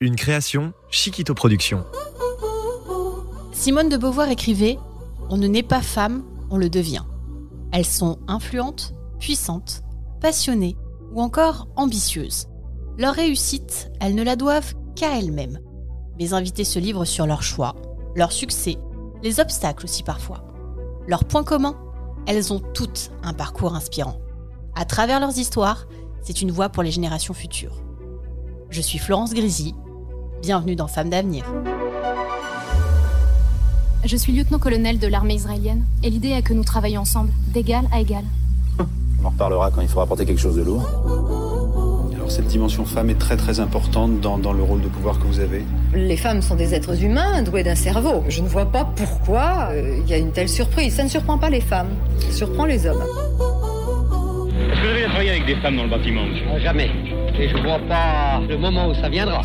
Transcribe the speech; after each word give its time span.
Une 0.00 0.14
création 0.14 0.74
Chiquito 0.90 1.34
Productions. 1.34 1.84
Simone 3.50 3.88
de 3.88 3.96
Beauvoir 3.96 4.30
écrivait 4.30 4.78
On 5.28 5.36
ne 5.36 5.48
naît 5.48 5.64
pas 5.64 5.82
femme, 5.82 6.22
on 6.50 6.56
le 6.56 6.70
devient. 6.70 7.02
Elles 7.72 7.84
sont 7.84 8.20
influentes, 8.28 8.94
puissantes, 9.18 9.82
passionnées 10.20 10.76
ou 11.12 11.20
encore 11.20 11.66
ambitieuses. 11.74 12.46
Leur 12.96 13.12
réussite, 13.12 13.90
elles 13.98 14.14
ne 14.14 14.22
la 14.22 14.36
doivent 14.36 14.72
qu'à 14.94 15.18
elles-mêmes. 15.18 15.58
Mes 16.20 16.32
invités 16.32 16.62
se 16.62 16.78
livrent 16.78 17.04
sur 17.04 17.26
leurs 17.26 17.42
choix, 17.42 17.74
leurs 18.14 18.30
succès, 18.30 18.76
les 19.24 19.40
obstacles 19.40 19.84
aussi 19.84 20.04
parfois. 20.04 20.44
Leur 21.08 21.24
point 21.24 21.42
commun 21.42 21.76
Elles 22.28 22.52
ont 22.52 22.60
toutes 22.60 23.10
un 23.24 23.34
parcours 23.34 23.74
inspirant. 23.74 24.20
À 24.76 24.84
travers 24.84 25.18
leurs 25.18 25.38
histoires, 25.38 25.88
c'est 26.22 26.40
une 26.40 26.52
voie 26.52 26.68
pour 26.68 26.84
les 26.84 26.92
générations 26.92 27.34
futures. 27.34 27.82
Je 28.70 28.80
suis 28.80 28.98
Florence 28.98 29.34
Grisy. 29.34 29.74
Bienvenue 30.42 30.76
dans 30.76 30.86
Femmes 30.86 31.10
d'avenir. 31.10 31.44
Je 34.04 34.16
suis 34.16 34.32
lieutenant-colonel 34.32 34.98
de 34.98 35.06
l'armée 35.08 35.34
israélienne 35.34 35.84
et 36.02 36.10
l'idée 36.10 36.28
est 36.28 36.42
que 36.42 36.54
nous 36.54 36.64
travaillions 36.64 37.00
ensemble, 37.00 37.30
d'égal 37.52 37.84
à 37.92 38.00
égal. 38.00 38.22
On 39.22 39.26
en 39.26 39.30
reparlera 39.30 39.70
quand 39.70 39.80
il 39.80 39.88
faudra 39.88 40.06
porter 40.06 40.24
quelque 40.24 40.40
chose 40.40 40.56
de 40.56 40.62
lourd. 40.62 40.88
Alors 42.14 42.30
cette 42.30 42.46
dimension 42.46 42.84
femme 42.84 43.10
est 43.10 43.18
très 43.18 43.36
très 43.36 43.58
importante 43.58 44.20
dans, 44.20 44.38
dans 44.38 44.52
le 44.52 44.62
rôle 44.62 44.80
de 44.80 44.88
pouvoir 44.88 45.18
que 45.18 45.24
vous 45.24 45.40
avez. 45.40 45.64
Les 45.94 46.16
femmes 46.16 46.40
sont 46.40 46.54
des 46.54 46.74
êtres 46.74 47.02
humains 47.02 47.42
doués 47.42 47.64
d'un 47.64 47.74
cerveau. 47.74 48.22
Je 48.28 48.40
ne 48.40 48.48
vois 48.48 48.66
pas 48.66 48.84
pourquoi 48.84 49.70
euh, 49.72 49.98
il 50.02 50.08
y 50.08 50.14
a 50.14 50.18
une 50.18 50.30
telle 50.30 50.48
surprise. 50.48 50.94
Ça 50.94 51.04
ne 51.04 51.08
surprend 51.08 51.38
pas 51.38 51.50
les 51.50 51.60
femmes, 51.60 51.90
ça 52.20 52.32
surprend 52.32 52.64
les 52.64 52.86
hommes. 52.86 53.02
Est-ce 53.02 54.80
que 54.80 54.86
vous 54.86 54.92
avez 54.92 55.04
travaillé 55.06 55.30
avec 55.30 55.46
des 55.46 55.56
femmes 55.56 55.76
dans 55.76 55.84
le 55.84 55.90
bâtiment, 55.90 56.22
monsieur? 56.24 56.46
Jamais. 56.62 56.90
Et 57.38 57.48
je 57.48 57.56
vois 57.56 57.80
pas 57.88 58.40
le 58.48 58.56
moment 58.56 58.88
où 58.88 58.94
ça 58.94 59.08
viendra. 59.08 59.42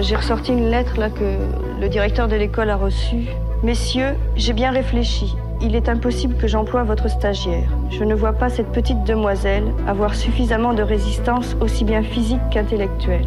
J'ai 0.00 0.14
ressorti 0.14 0.52
une 0.52 0.70
lettre 0.70 0.96
là 0.96 1.10
que 1.10 1.80
le 1.80 1.88
directeur 1.88 2.28
de 2.28 2.36
l'école 2.36 2.70
a 2.70 2.76
reçue. 2.76 3.26
Messieurs, 3.64 4.14
j'ai 4.36 4.52
bien 4.52 4.70
réfléchi. 4.70 5.34
Il 5.60 5.74
est 5.74 5.88
impossible 5.88 6.36
que 6.36 6.46
j'emploie 6.46 6.84
votre 6.84 7.10
stagiaire. 7.10 7.68
Je 7.90 8.04
ne 8.04 8.14
vois 8.14 8.32
pas 8.32 8.48
cette 8.48 8.70
petite 8.70 9.02
demoiselle 9.02 9.64
avoir 9.88 10.14
suffisamment 10.14 10.72
de 10.72 10.82
résistance 10.82 11.56
aussi 11.60 11.84
bien 11.84 12.04
physique 12.04 12.40
qu'intellectuelle. 12.52 13.26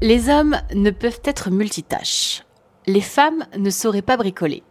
Les 0.00 0.30
hommes 0.30 0.56
ne 0.74 0.90
peuvent 0.90 1.20
être 1.24 1.50
multitâches. 1.50 2.42
Les 2.86 3.02
femmes 3.02 3.44
ne 3.58 3.68
sauraient 3.68 4.00
pas 4.00 4.16
bricoler. 4.16 4.62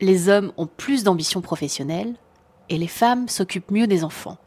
Les 0.00 0.28
hommes 0.28 0.52
ont 0.56 0.68
plus 0.68 1.02
d'ambition 1.02 1.40
professionnelle 1.40 2.14
et 2.68 2.78
les 2.78 2.86
femmes 2.86 3.26
s'occupent 3.26 3.72
mieux 3.72 3.88
des 3.88 4.04
enfants. 4.04 4.38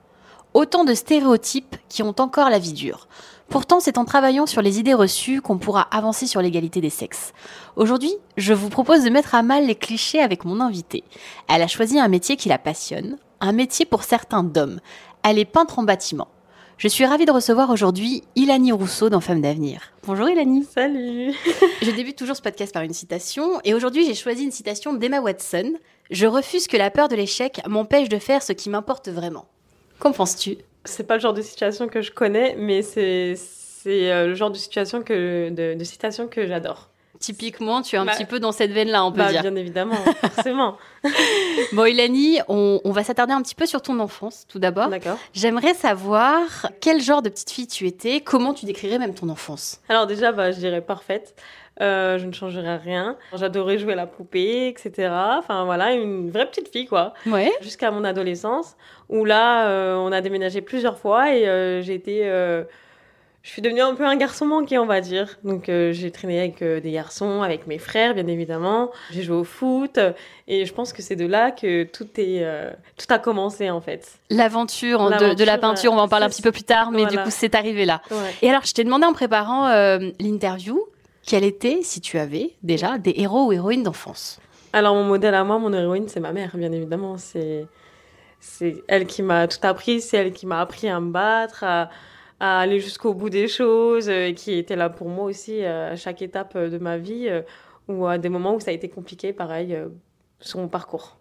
Autant 0.56 0.86
de 0.86 0.94
stéréotypes 0.94 1.75
qui 1.89 2.02
ont 2.02 2.16
encore 2.17 2.50
la 2.50 2.59
vie 2.59 2.72
dure. 2.72 3.09
Pourtant, 3.50 3.81
c'est 3.81 3.98
en 3.98 4.06
travaillant 4.06 4.45
sur 4.45 4.62
les 4.62 4.80
idées 4.80 4.94
reçues 4.94 5.42
qu'on 5.42 5.58
pourra 5.58 5.81
avancer 5.81 6.28
sur 6.28 6.41
l'égalité 6.41 6.80
des 6.80 6.90
sexes. 6.90 7.34
Aujourd'hui, 7.75 8.13
je 8.38 8.53
vous 8.53 8.69
propose 8.69 9.03
de 9.03 9.09
mettre 9.09 9.35
à 9.35 9.44
mal 9.44 9.66
les 9.66 9.75
clichés 9.75 10.22
avec 10.22 10.46
mon 10.46 10.62
invitée. 10.62 11.03
Elle 11.50 11.62
a 11.62 11.68
choisi 11.68 12.00
un 12.00 12.07
métier 12.07 12.38
qui 12.38 12.47
la 12.47 12.57
passionne, 12.57 13.18
un 13.41 13.52
métier 13.52 13.85
pour 13.85 14.03
certains 14.03 14.44
d'hommes. 14.44 14.80
Elle 15.24 15.40
est 15.40 15.44
peintre 15.44 15.78
en 15.78 15.84
bâtiment. 15.84 16.30
Je 16.78 16.88
suis 16.88 17.06
ravie 17.06 17.25
de 17.25 17.34
recevoir 17.34 17.69
aujourd'hui 17.69 18.24
Ilani 18.38 18.72
Rousseau 18.72 19.09
dans 19.09 19.19
Femmes 19.19 19.41
d'avenir. 19.41 19.91
Bonjour 20.07 20.30
Ilani. 20.30 20.63
Salut. 20.63 21.34
Je 21.81 21.91
débute 21.91 22.18
toujours 22.18 22.38
ce 22.38 22.41
podcast 22.41 22.74
par 22.74 22.84
une 22.84 22.94
citation 22.94 23.59
et 23.66 23.74
aujourd'hui 23.74 24.06
j'ai 24.06 24.16
choisi 24.16 24.46
une 24.46 24.51
citation 24.51 24.94
d'Emma 24.94 25.19
Watson. 25.19 25.74
Je 26.12 26.28
refuse 26.28 26.68
que 26.68 26.78
la 26.78 26.91
peur 26.91 27.09
de 27.09 27.18
l'échec 27.18 27.59
m'empêche 27.68 28.07
de 28.07 28.19
faire 28.19 28.41
ce 28.41 28.53
qui 28.53 28.69
m'importe 28.69 29.09
vraiment. 29.09 29.47
Qu'en 30.00 30.11
penses-tu? 30.11 30.57
C'est 30.83 31.06
pas 31.07 31.16
le 31.16 31.19
genre 31.22 31.33
de 31.33 31.41
situation 31.41 31.88
que 31.88 32.01
je 32.01 32.11
connais, 32.11 32.56
mais 32.57 32.81
c'est 32.81 33.33
c'est 33.38 34.11
euh, 34.11 34.28
le 34.28 34.33
genre 34.35 34.50
de 34.51 34.57
situation 34.57 35.01
que 35.03 35.50
de, 35.50 35.73
de 35.78 35.83
citation 35.83 36.28
que 36.28 36.47
j'adore. 36.47 36.89
Typiquement, 37.19 37.81
tu 37.81 37.95
es 37.95 38.00
un 38.00 38.06
Bah, 38.06 38.11
petit 38.13 38.25
peu 38.25 38.39
dans 38.39 38.51
cette 38.51 38.72
veine-là, 38.72 39.06
on 39.06 39.11
peut 39.11 39.19
Bah, 39.19 39.31
dire. 39.31 39.41
bien 39.41 39.56
évidemment, 39.56 39.95
forcément. 40.33 40.78
Bon, 41.72 41.85
Ilani, 41.85 42.39
on, 42.50 42.81
on 42.83 42.91
va 42.91 43.03
s'attarder 43.03 43.31
un 43.33 43.41
petit 43.41 43.56
peu 43.56 43.66
sur 43.66 43.81
ton 43.81 44.00
enfance, 44.00 44.45
tout 44.50 44.59
d'abord. 44.59 44.89
D'accord. 44.89 45.17
J'aimerais 45.33 45.73
savoir 45.73 46.41
quel 46.81 47.01
genre 47.01 47.22
de 47.22 47.29
petite 47.29 47.51
fille 47.51 47.67
tu 47.67 47.88
étais, 47.88 48.19
comment 48.22 48.53
tu 48.53 48.66
décrirais 48.66 49.00
même 49.00 49.13
ton 49.13 49.29
enfance? 49.29 49.79
Alors 49.88 50.07
déjà, 50.07 50.31
bah, 50.33 50.51
je 50.51 50.57
dirais 50.57 50.81
parfaite. 50.81 51.35
Euh, 51.81 52.18
je 52.18 52.25
ne 52.25 52.31
changerais 52.31 52.78
rien. 52.78 53.18
J'adorais 53.36 53.78
jouer 53.78 53.94
à 53.94 53.96
la 53.97 54.06
poupée, 54.08 54.68
etc. 54.69 55.12
Enfin 55.38 55.66
voilà, 55.66 55.91
une 55.94 56.31
vraie 56.31 56.46
petite 56.50 56.72
fille 56.72 56.86
quoi. 56.88 57.13
Ouais. 57.28 57.52
Jusqu'à 57.62 57.91
mon 57.91 58.03
adolescence, 58.06 58.75
où 59.09 59.25
là, 59.25 59.68
euh, 59.68 59.96
on 59.96 60.12
a 60.13 60.22
déménagé 60.22 60.62
plusieurs 60.62 60.97
fois 60.97 61.34
et 61.34 61.47
euh, 61.50 61.81
j'ai 61.81 61.94
été, 61.96 62.22
euh, 62.30 62.63
je 63.44 63.50
suis 63.50 63.62
devenue 63.62 63.81
un 63.81 63.94
peu 63.94 64.06
un 64.06 64.16
garçon 64.16 64.46
manqué, 64.46 64.78
on 64.80 64.86
va 64.86 65.02
dire. 65.02 65.38
Donc 65.44 65.68
euh, 65.68 65.91
j'ai 65.91 66.12
traîné 66.12 66.40
avec 66.40 66.63
des 66.63 66.91
garçons, 66.91 67.41
avec 67.41 67.68
mes 67.68 67.78
frères, 67.78 68.13
bien 68.13 68.28
évidemment. 68.28 68.90
J'ai 69.12 69.24
joué 69.24 69.36
au 69.36 69.44
foot 69.44 70.00
et 70.47 70.66
je 70.66 70.74
pense 70.74 70.94
que 70.94 71.02
c'est 71.02 71.18
de 71.18 71.25
là 71.28 71.52
que 71.52 71.84
tout 71.84 72.07
est, 72.18 72.40
euh, 72.46 72.72
tout 72.97 73.13
a 73.13 73.19
commencé 73.19 73.69
en 73.69 73.81
fait. 73.81 74.13
L'aventure 74.30 75.02
en- 75.02 75.09
de, 75.09 75.34
de 75.34 75.44
la 75.44 75.57
peinture, 75.57 75.92
on 75.92 75.97
va 75.97 76.03
en 76.03 76.07
parler 76.07 76.25
un 76.25 76.30
petit 76.30 76.42
peu 76.42 76.53
plus 76.53 76.63
tard, 76.63 76.92
mais 76.92 77.06
du 77.06 77.18
coup, 77.18 77.30
c'est 77.31 77.53
arrivé 77.53 77.84
là. 77.84 78.02
Ouais. 78.12 78.18
Et 78.42 78.50
alors, 78.50 78.63
je 78.63 78.72
t'ai 78.74 78.86
demandé 78.86 79.06
en 79.06 79.13
préparant 79.13 79.68
euh, 79.68 80.00
l'interview, 80.22 80.80
quel 81.25 81.44
était, 81.44 81.80
si 81.81 82.02
tu 82.02 82.18
avais 82.18 82.52
déjà, 82.63 82.97
des 82.97 83.13
héros 83.18 83.47
ou 83.47 83.52
héroïnes 83.52 83.84
d'enfance? 83.84 84.40
Alors, 84.74 84.94
mon 84.94 85.03
modèle 85.03 85.34
à 85.34 85.44
moi, 85.44 85.58
mon 85.58 85.74
héroïne, 85.74 86.08
c'est 86.08 86.19
ma 86.19 86.34
mère, 86.34 86.56
bien 86.56 86.72
évidemment. 86.72 87.18
C'est, 87.18 87.66
c'est 88.40 88.84
elle 88.88 89.06
qui 89.08 89.22
m'a 89.22 89.47
tout 89.47 89.59
appris, 89.63 90.02
c'est 90.02 90.18
elle 90.18 90.34
qui 90.34 90.46
m'a 90.46 90.62
appris 90.62 90.88
à 90.90 91.00
me 91.00 91.12
battre, 91.12 91.63
à, 91.63 91.90
à 92.40 92.59
aller 92.59 92.80
jusqu'au 92.80 93.13
bout 93.13 93.30
des 93.30 93.47
choses, 93.47 94.09
euh, 94.09 94.34
qui 94.34 94.53
était 94.58 94.75
là 94.75 94.90
pour 94.90 95.08
moi 95.08 95.25
aussi 95.25 95.63
euh, 95.63 95.94
à 95.94 95.96
chaque 95.96 96.22
étape 96.22 96.53
euh, 96.56 96.69
de 96.69 96.78
ma 96.78 96.97
vie, 96.97 97.28
euh, 97.30 97.42
ou 97.88 98.06
à 98.06 98.18
des 98.18 98.30
moments 98.30 98.56
où 98.56 98.59
ça 98.59 98.72
a 98.72 98.74
été 98.74 98.90
compliqué, 98.90 99.31
pareil, 99.31 99.78
sur 100.40 100.59
mon 100.59 100.68
parcours. 100.68 101.18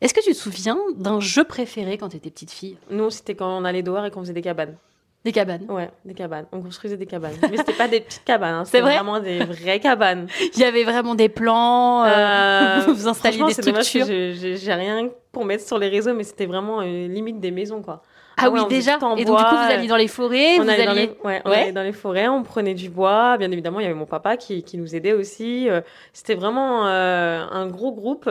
Est-ce 0.00 0.14
que 0.14 0.24
tu 0.24 0.32
te 0.32 0.36
souviens 0.36 0.78
d'un 0.96 1.20
jeu 1.20 1.44
préféré 1.44 1.98
quand 1.98 2.08
tu 2.08 2.16
étais 2.16 2.30
petite 2.30 2.50
fille? 2.50 2.78
Nous, 2.90 3.10
c'était 3.10 3.34
quand 3.34 3.58
on 3.58 3.64
allait 3.64 3.82
dehors 3.82 4.04
et 4.06 4.10
qu'on 4.10 4.20
faisait 4.20 4.32
des 4.32 4.40
cabanes. 4.40 4.76
Des 5.24 5.32
cabanes. 5.32 5.66
Ouais, 5.68 5.90
des 6.06 6.14
cabanes. 6.14 6.46
On 6.50 6.62
construisait 6.62 6.96
des 6.96 7.04
cabanes. 7.04 7.34
Mais 7.50 7.58
c'était 7.58 7.74
pas 7.74 7.88
des 7.88 8.00
petites 8.00 8.24
cabanes, 8.24 8.54
hein, 8.54 8.64
C'est 8.64 8.70
c'était 8.78 8.82
vrai 8.82 8.94
vraiment 8.94 9.20
des 9.20 9.40
vraies 9.40 9.78
cabanes. 9.78 10.26
Il 10.54 10.58
y 10.58 10.64
avait 10.64 10.84
vraiment 10.84 11.14
des 11.14 11.28
plans, 11.28 12.04
euh, 12.04 12.08
Euh, 12.08 12.80
vous 12.88 13.06
installiez 13.06 13.44
des 13.44 13.52
structures. 13.52 14.06
j'ai- 14.06 14.72
rien 14.74 15.10
pour 15.30 15.44
mettre 15.44 15.64
sur 15.66 15.78
les 15.78 15.88
réseaux, 15.88 16.14
mais 16.14 16.24
c'était 16.24 16.46
vraiment 16.46 16.80
euh, 16.80 17.06
limite 17.06 17.38
des 17.38 17.50
maisons, 17.50 17.82
quoi. 17.82 18.02
Ah, 18.42 18.48
ouais, 18.48 18.60
oui, 18.60 18.66
déjà 18.70 18.94
Et 18.96 18.98
donc, 18.98 19.18
du 19.18 19.24
coup, 19.26 19.32
vous 19.32 19.70
alliez 19.70 19.86
dans 19.88 19.96
les 19.96 20.08
forêts, 20.08 20.58
on 20.58 20.62
vous 20.62 20.70
allait, 20.70 20.86
dans 20.86 20.92
les, 20.94 21.10
ouais, 21.24 21.42
on 21.44 21.50
Ouais. 21.50 21.56
allait 21.62 21.72
dans 21.72 21.82
les 21.82 21.92
forêts, 21.92 22.26
on 22.28 22.42
prenait 22.42 22.72
du 22.72 22.88
bois. 22.88 23.36
Bien 23.36 23.50
évidemment, 23.50 23.80
il 23.80 23.82
y 23.82 23.86
avait 23.86 23.94
mon 23.94 24.06
papa 24.06 24.38
qui, 24.38 24.62
qui 24.62 24.78
nous 24.78 24.96
aidait 24.96 25.12
aussi. 25.12 25.68
C'était 26.14 26.34
vraiment 26.34 26.86
euh, 26.86 27.44
un 27.50 27.66
gros 27.66 27.92
groupe. 27.92 28.30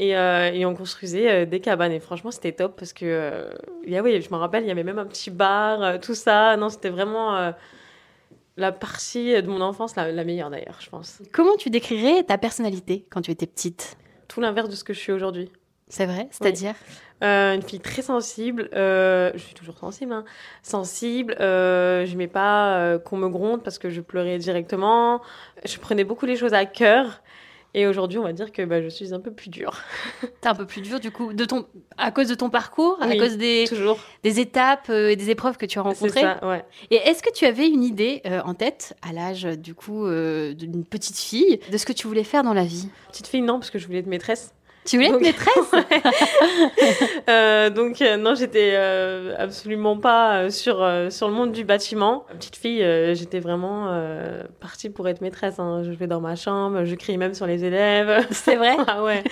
Et, 0.00 0.16
euh, 0.16 0.50
et 0.50 0.64
on 0.64 0.74
construisait 0.74 1.30
euh, 1.30 1.44
des 1.44 1.60
cabanes. 1.60 1.92
Et 1.92 2.00
franchement, 2.00 2.30
c'était 2.30 2.52
top 2.52 2.74
parce 2.74 2.94
que, 2.94 3.04
euh, 3.04 3.50
oui, 3.86 4.22
je 4.22 4.30
me 4.30 4.36
rappelle, 4.36 4.64
il 4.64 4.68
y 4.68 4.70
avait 4.70 4.82
même 4.82 4.98
un 4.98 5.04
petit 5.04 5.30
bar, 5.30 5.82
euh, 5.82 5.98
tout 5.98 6.14
ça. 6.14 6.56
Non, 6.56 6.70
c'était 6.70 6.88
vraiment 6.88 7.52
la 8.56 8.72
partie 8.72 9.42
de 9.42 9.46
mon 9.46 9.60
enfance 9.60 9.96
la, 9.96 10.10
la 10.10 10.24
meilleure 10.24 10.48
d'ailleurs, 10.48 10.78
je 10.80 10.88
pense. 10.88 11.20
Comment 11.32 11.54
tu 11.58 11.68
décrirais 11.68 12.24
ta 12.24 12.38
personnalité 12.38 13.06
quand 13.10 13.20
tu 13.20 13.30
étais 13.30 13.46
petite? 13.46 13.98
Tout 14.26 14.40
l'inverse 14.40 14.70
de 14.70 14.74
ce 14.74 14.84
que 14.84 14.94
je 14.94 14.98
suis 14.98 15.12
aujourd'hui. 15.12 15.52
C'est 15.88 16.06
vrai? 16.06 16.28
C'est-à-dire? 16.30 16.74
Une 17.20 17.60
fille 17.60 17.80
très 17.80 18.00
sensible. 18.00 18.70
je 18.72 19.32
suis 19.36 19.54
toujours 19.54 19.76
sensible. 19.76 20.14
Hein, 20.14 20.24
sensible. 20.62 21.36
Je 21.38 22.10
n'aimais 22.10 22.26
pas 22.26 22.98
qu'on 23.04 23.18
me 23.18 23.28
gronde 23.28 23.62
parce 23.62 23.78
que 23.78 23.90
je 23.90 24.00
pleurais 24.00 24.38
directement. 24.38 25.20
Je 25.66 25.76
prenais 25.78 26.04
beaucoup 26.04 26.24
les 26.24 26.36
choses 26.36 26.54
à 26.54 26.64
cœur. 26.64 27.22
Et 27.74 27.86
aujourd'hui, 27.86 28.18
on 28.18 28.22
va 28.22 28.32
dire 28.32 28.52
que 28.52 28.62
bah, 28.62 28.82
je 28.82 28.88
suis 28.88 29.14
un 29.14 29.20
peu 29.20 29.30
plus 29.30 29.48
dure. 29.48 29.80
T'es 30.40 30.48
un 30.48 30.54
peu 30.54 30.66
plus 30.66 30.80
dur, 30.80 30.98
du 30.98 31.10
coup, 31.10 31.32
de 31.32 31.44
ton... 31.44 31.66
à 31.96 32.10
cause 32.10 32.28
de 32.28 32.34
ton 32.34 32.50
parcours, 32.50 32.98
à 33.00 33.14
cause 33.16 33.36
des, 33.36 33.64
Toujours. 33.68 33.98
des 34.22 34.40
étapes 34.40 34.88
euh, 34.90 35.10
et 35.10 35.16
des 35.16 35.30
épreuves 35.30 35.56
que 35.56 35.66
tu 35.66 35.78
as 35.78 35.82
C'est 35.82 35.88
rencontrées 35.88 36.20
ça, 36.20 36.48
ouais. 36.48 36.64
Et 36.90 36.96
est-ce 36.96 37.22
que 37.22 37.32
tu 37.32 37.46
avais 37.46 37.68
une 37.68 37.84
idée 37.84 38.22
euh, 38.26 38.40
en 38.44 38.54
tête, 38.54 38.96
à 39.08 39.12
l'âge 39.12 39.44
du 39.44 39.74
coup 39.74 40.06
euh, 40.06 40.52
d'une 40.54 40.84
petite 40.84 41.18
fille, 41.18 41.60
de 41.70 41.78
ce 41.78 41.86
que 41.86 41.92
tu 41.92 42.06
voulais 42.08 42.24
faire 42.24 42.42
dans 42.42 42.54
la 42.54 42.64
vie? 42.64 42.88
Petite 43.08 43.28
fille, 43.28 43.42
non, 43.42 43.58
parce 43.58 43.70
que 43.70 43.78
je 43.78 43.86
voulais 43.86 44.00
être 44.00 44.06
maîtresse. 44.06 44.52
Tu 44.86 44.96
voulais 44.96 45.08
être 45.08 45.20
maîtresse 45.20 45.70
Euh, 47.28 47.70
donc 47.70 48.00
euh, 48.02 48.16
non, 48.16 48.34
j'étais 48.34 48.72
euh, 48.74 49.34
absolument 49.38 49.96
pas 49.96 50.50
sur 50.50 50.76
sur 51.10 51.28
le 51.28 51.34
monde 51.34 51.52
du 51.52 51.64
bâtiment. 51.64 52.24
Petite 52.38 52.56
fille, 52.56 52.84
j'étais 53.14 53.40
vraiment 53.40 53.88
partie 54.60 54.90
pour 54.90 55.08
être 55.08 55.20
maîtresse. 55.20 55.58
hein. 55.58 55.82
Je 55.84 55.90
vais 55.90 56.06
dans 56.06 56.20
ma 56.20 56.34
chambre, 56.36 56.84
je 56.84 56.94
crie 56.94 57.18
même 57.18 57.34
sur 57.34 57.46
les 57.46 57.64
élèves. 57.64 58.26
C'est 58.30 58.56
vrai 58.56 58.76
ah 58.86 59.02
ouais. 59.04 59.22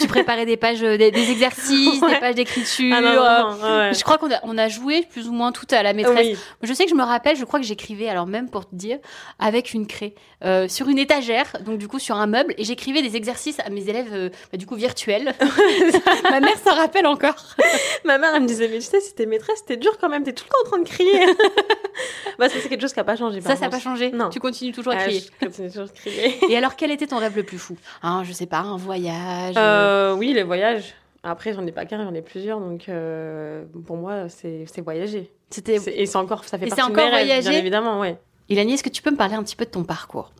Tu 0.00 0.06
préparais 0.06 0.46
des 0.46 0.56
pages, 0.56 0.80
des, 0.80 1.10
des 1.10 1.30
exercices, 1.30 2.00
Ouais. 2.02 2.14
des 2.14 2.20
pages 2.20 2.34
d'écriture. 2.36 2.94
Ah 2.96 3.00
non, 3.00 3.78
ouais. 3.78 3.92
Je 3.94 4.02
crois 4.04 4.18
qu'on 4.18 4.30
a, 4.30 4.38
on 4.44 4.56
a 4.56 4.68
joué 4.68 5.02
plus 5.10 5.28
ou 5.28 5.32
moins 5.32 5.52
tout 5.52 5.66
à 5.70 5.82
la 5.82 5.92
maîtresse. 5.92 6.28
Oui. 6.28 6.38
Je 6.62 6.72
sais 6.72 6.84
que 6.84 6.90
je 6.90 6.94
me 6.94 7.02
rappelle, 7.02 7.36
je 7.36 7.44
crois 7.44 7.58
que 7.60 7.66
j'écrivais, 7.66 8.08
alors 8.08 8.26
même 8.26 8.48
pour 8.48 8.68
te 8.68 8.74
dire, 8.74 8.98
avec 9.38 9.74
une 9.74 9.86
craie, 9.86 10.14
sur 10.68 10.88
une 10.88 10.98
étagère, 10.98 11.46
donc 11.64 11.78
du 11.78 11.88
coup 11.88 11.98
sur 11.98 12.16
un 12.16 12.26
meuble, 12.26 12.54
et 12.56 12.64
j'écrivais 12.64 13.02
des 13.02 13.16
exercices 13.16 13.58
à 13.60 13.70
mes 13.70 13.88
élèves, 13.88 14.30
bah, 14.52 14.58
du 14.58 14.66
coup 14.68 14.76
virtuels. 14.76 15.34
Ma 16.30 16.38
mère 16.40 16.56
s'en 16.64 16.74
rappelle 16.76 17.06
encore. 17.06 17.34
Ma 18.04 18.18
mère, 18.18 18.30
elle 18.34 18.42
me 18.42 18.46
disait, 18.46 18.68
mais 18.68 18.76
tu 18.78 18.82
sais, 18.84 19.00
si 19.00 19.14
t'es 19.14 19.26
maîtresse, 19.26 19.64
t'es 19.64 19.76
dur 19.76 19.98
quand 20.00 20.08
même, 20.08 20.22
t'es 20.22 20.32
tout 20.32 20.44
le 20.44 20.50
temps 20.50 20.66
en 20.66 20.70
train 20.70 20.78
de 20.82 20.88
crier. 20.88 21.26
bah, 22.38 22.48
ça, 22.48 22.56
c'est 22.60 22.68
quelque 22.68 22.80
chose 22.82 22.92
qui 22.92 22.98
n'a 23.00 23.04
pas 23.04 23.16
changé. 23.16 23.40
par 23.40 23.50
Ça, 23.52 23.56
ça 23.56 23.64
n'a 23.64 23.70
pas 23.70 23.80
changé. 23.80 24.10
Non. 24.12 24.30
Tu 24.30 24.38
continues 24.40 24.72
toujours 24.72 24.92
à 24.92 24.96
Ah, 24.98 25.04
crier. 25.04 25.20
je 25.40 25.46
continue 25.46 25.68
toujours 25.68 25.86
de 25.86 25.92
crier. 25.92 26.38
Et 26.48 26.56
alors, 26.56 26.76
quel 26.76 26.90
était 26.90 27.06
ton 27.06 27.18
rêve 27.18 27.36
le 27.36 27.42
plus 27.42 27.58
fou? 27.58 27.76
Hein, 28.02 28.22
Je 28.24 28.32
sais 28.32 28.46
pas, 28.46 28.58
un 28.58 28.76
voyage. 28.76 29.54
euh, 29.56 30.12
Euh, 30.12 30.14
oui, 30.14 30.32
les 30.32 30.42
voyages. 30.44 30.94
Après, 31.24 31.52
j'en 31.52 31.66
ai 31.66 31.72
pas 31.72 31.84
qu'un, 31.84 32.04
j'en 32.04 32.14
ai 32.14 32.22
plusieurs. 32.22 32.60
Donc, 32.60 32.88
euh, 32.88 33.64
pour 33.86 33.96
moi, 33.96 34.28
c'est 34.28 34.64
c'est 34.72 34.80
voyager. 34.82 35.30
C'était. 35.50 35.76
Et 35.86 36.06
c'est 36.06 36.16
encore, 36.16 36.44
ça 36.44 36.58
fait 36.58 36.66
Et 36.66 36.68
partie 36.68 36.82
c'est 36.84 36.88
de 36.90 36.94
mes 36.94 37.02
encore 37.02 37.12
rêves, 37.12 37.26
voyager? 37.26 37.50
bien 37.50 37.58
évidemment, 37.58 38.00
ouais. 38.00 38.18
Ilani, 38.48 38.74
est-ce 38.74 38.82
que 38.84 38.88
tu 38.88 39.02
peux 39.02 39.10
me 39.10 39.16
parler 39.16 39.34
un 39.34 39.42
petit 39.42 39.56
peu 39.56 39.64
de 39.64 39.70
ton 39.70 39.82
parcours? 39.82 40.30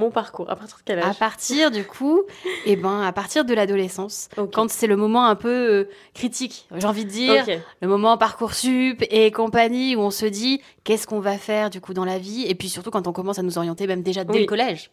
Mon 0.00 0.10
parcours, 0.10 0.50
à 0.50 0.56
partir 0.56 0.78
de 0.78 0.82
quel 0.84 0.98
À 0.98 1.08
âge 1.10 1.18
partir 1.18 1.70
du 1.70 1.84
coup, 1.84 2.22
eh 2.64 2.74
ben, 2.76 3.02
à 3.02 3.12
partir 3.12 3.44
de 3.44 3.52
l'adolescence, 3.54 4.28
quand 4.52 4.70
c'est 4.70 4.86
le 4.86 4.96
moment 4.96 5.26
un 5.26 5.34
peu 5.36 5.48
euh, 5.48 5.88
critique, 6.14 6.66
j'ai 6.74 6.86
envie 6.86 7.04
de 7.04 7.10
dire, 7.10 7.44
le 7.82 7.86
moment 7.86 8.16
parcoursup 8.16 9.04
et 9.10 9.30
compagnie 9.30 9.96
où 9.96 10.00
on 10.00 10.10
se 10.10 10.24
dit 10.26 10.62
qu'est-ce 10.84 11.06
qu'on 11.06 11.20
va 11.20 11.36
faire 11.36 11.68
du 11.68 11.80
coup 11.82 11.92
dans 11.92 12.06
la 12.06 12.18
vie, 12.18 12.46
et 12.48 12.54
puis 12.54 12.68
surtout 12.70 12.90
quand 12.90 13.06
on 13.06 13.12
commence 13.12 13.38
à 13.38 13.42
nous 13.42 13.58
orienter 13.58 13.86
même 13.86 14.02
déjà 14.02 14.24
dès 14.24 14.32
Oui. 14.32 14.40
le 14.40 14.46
collège. 14.46 14.90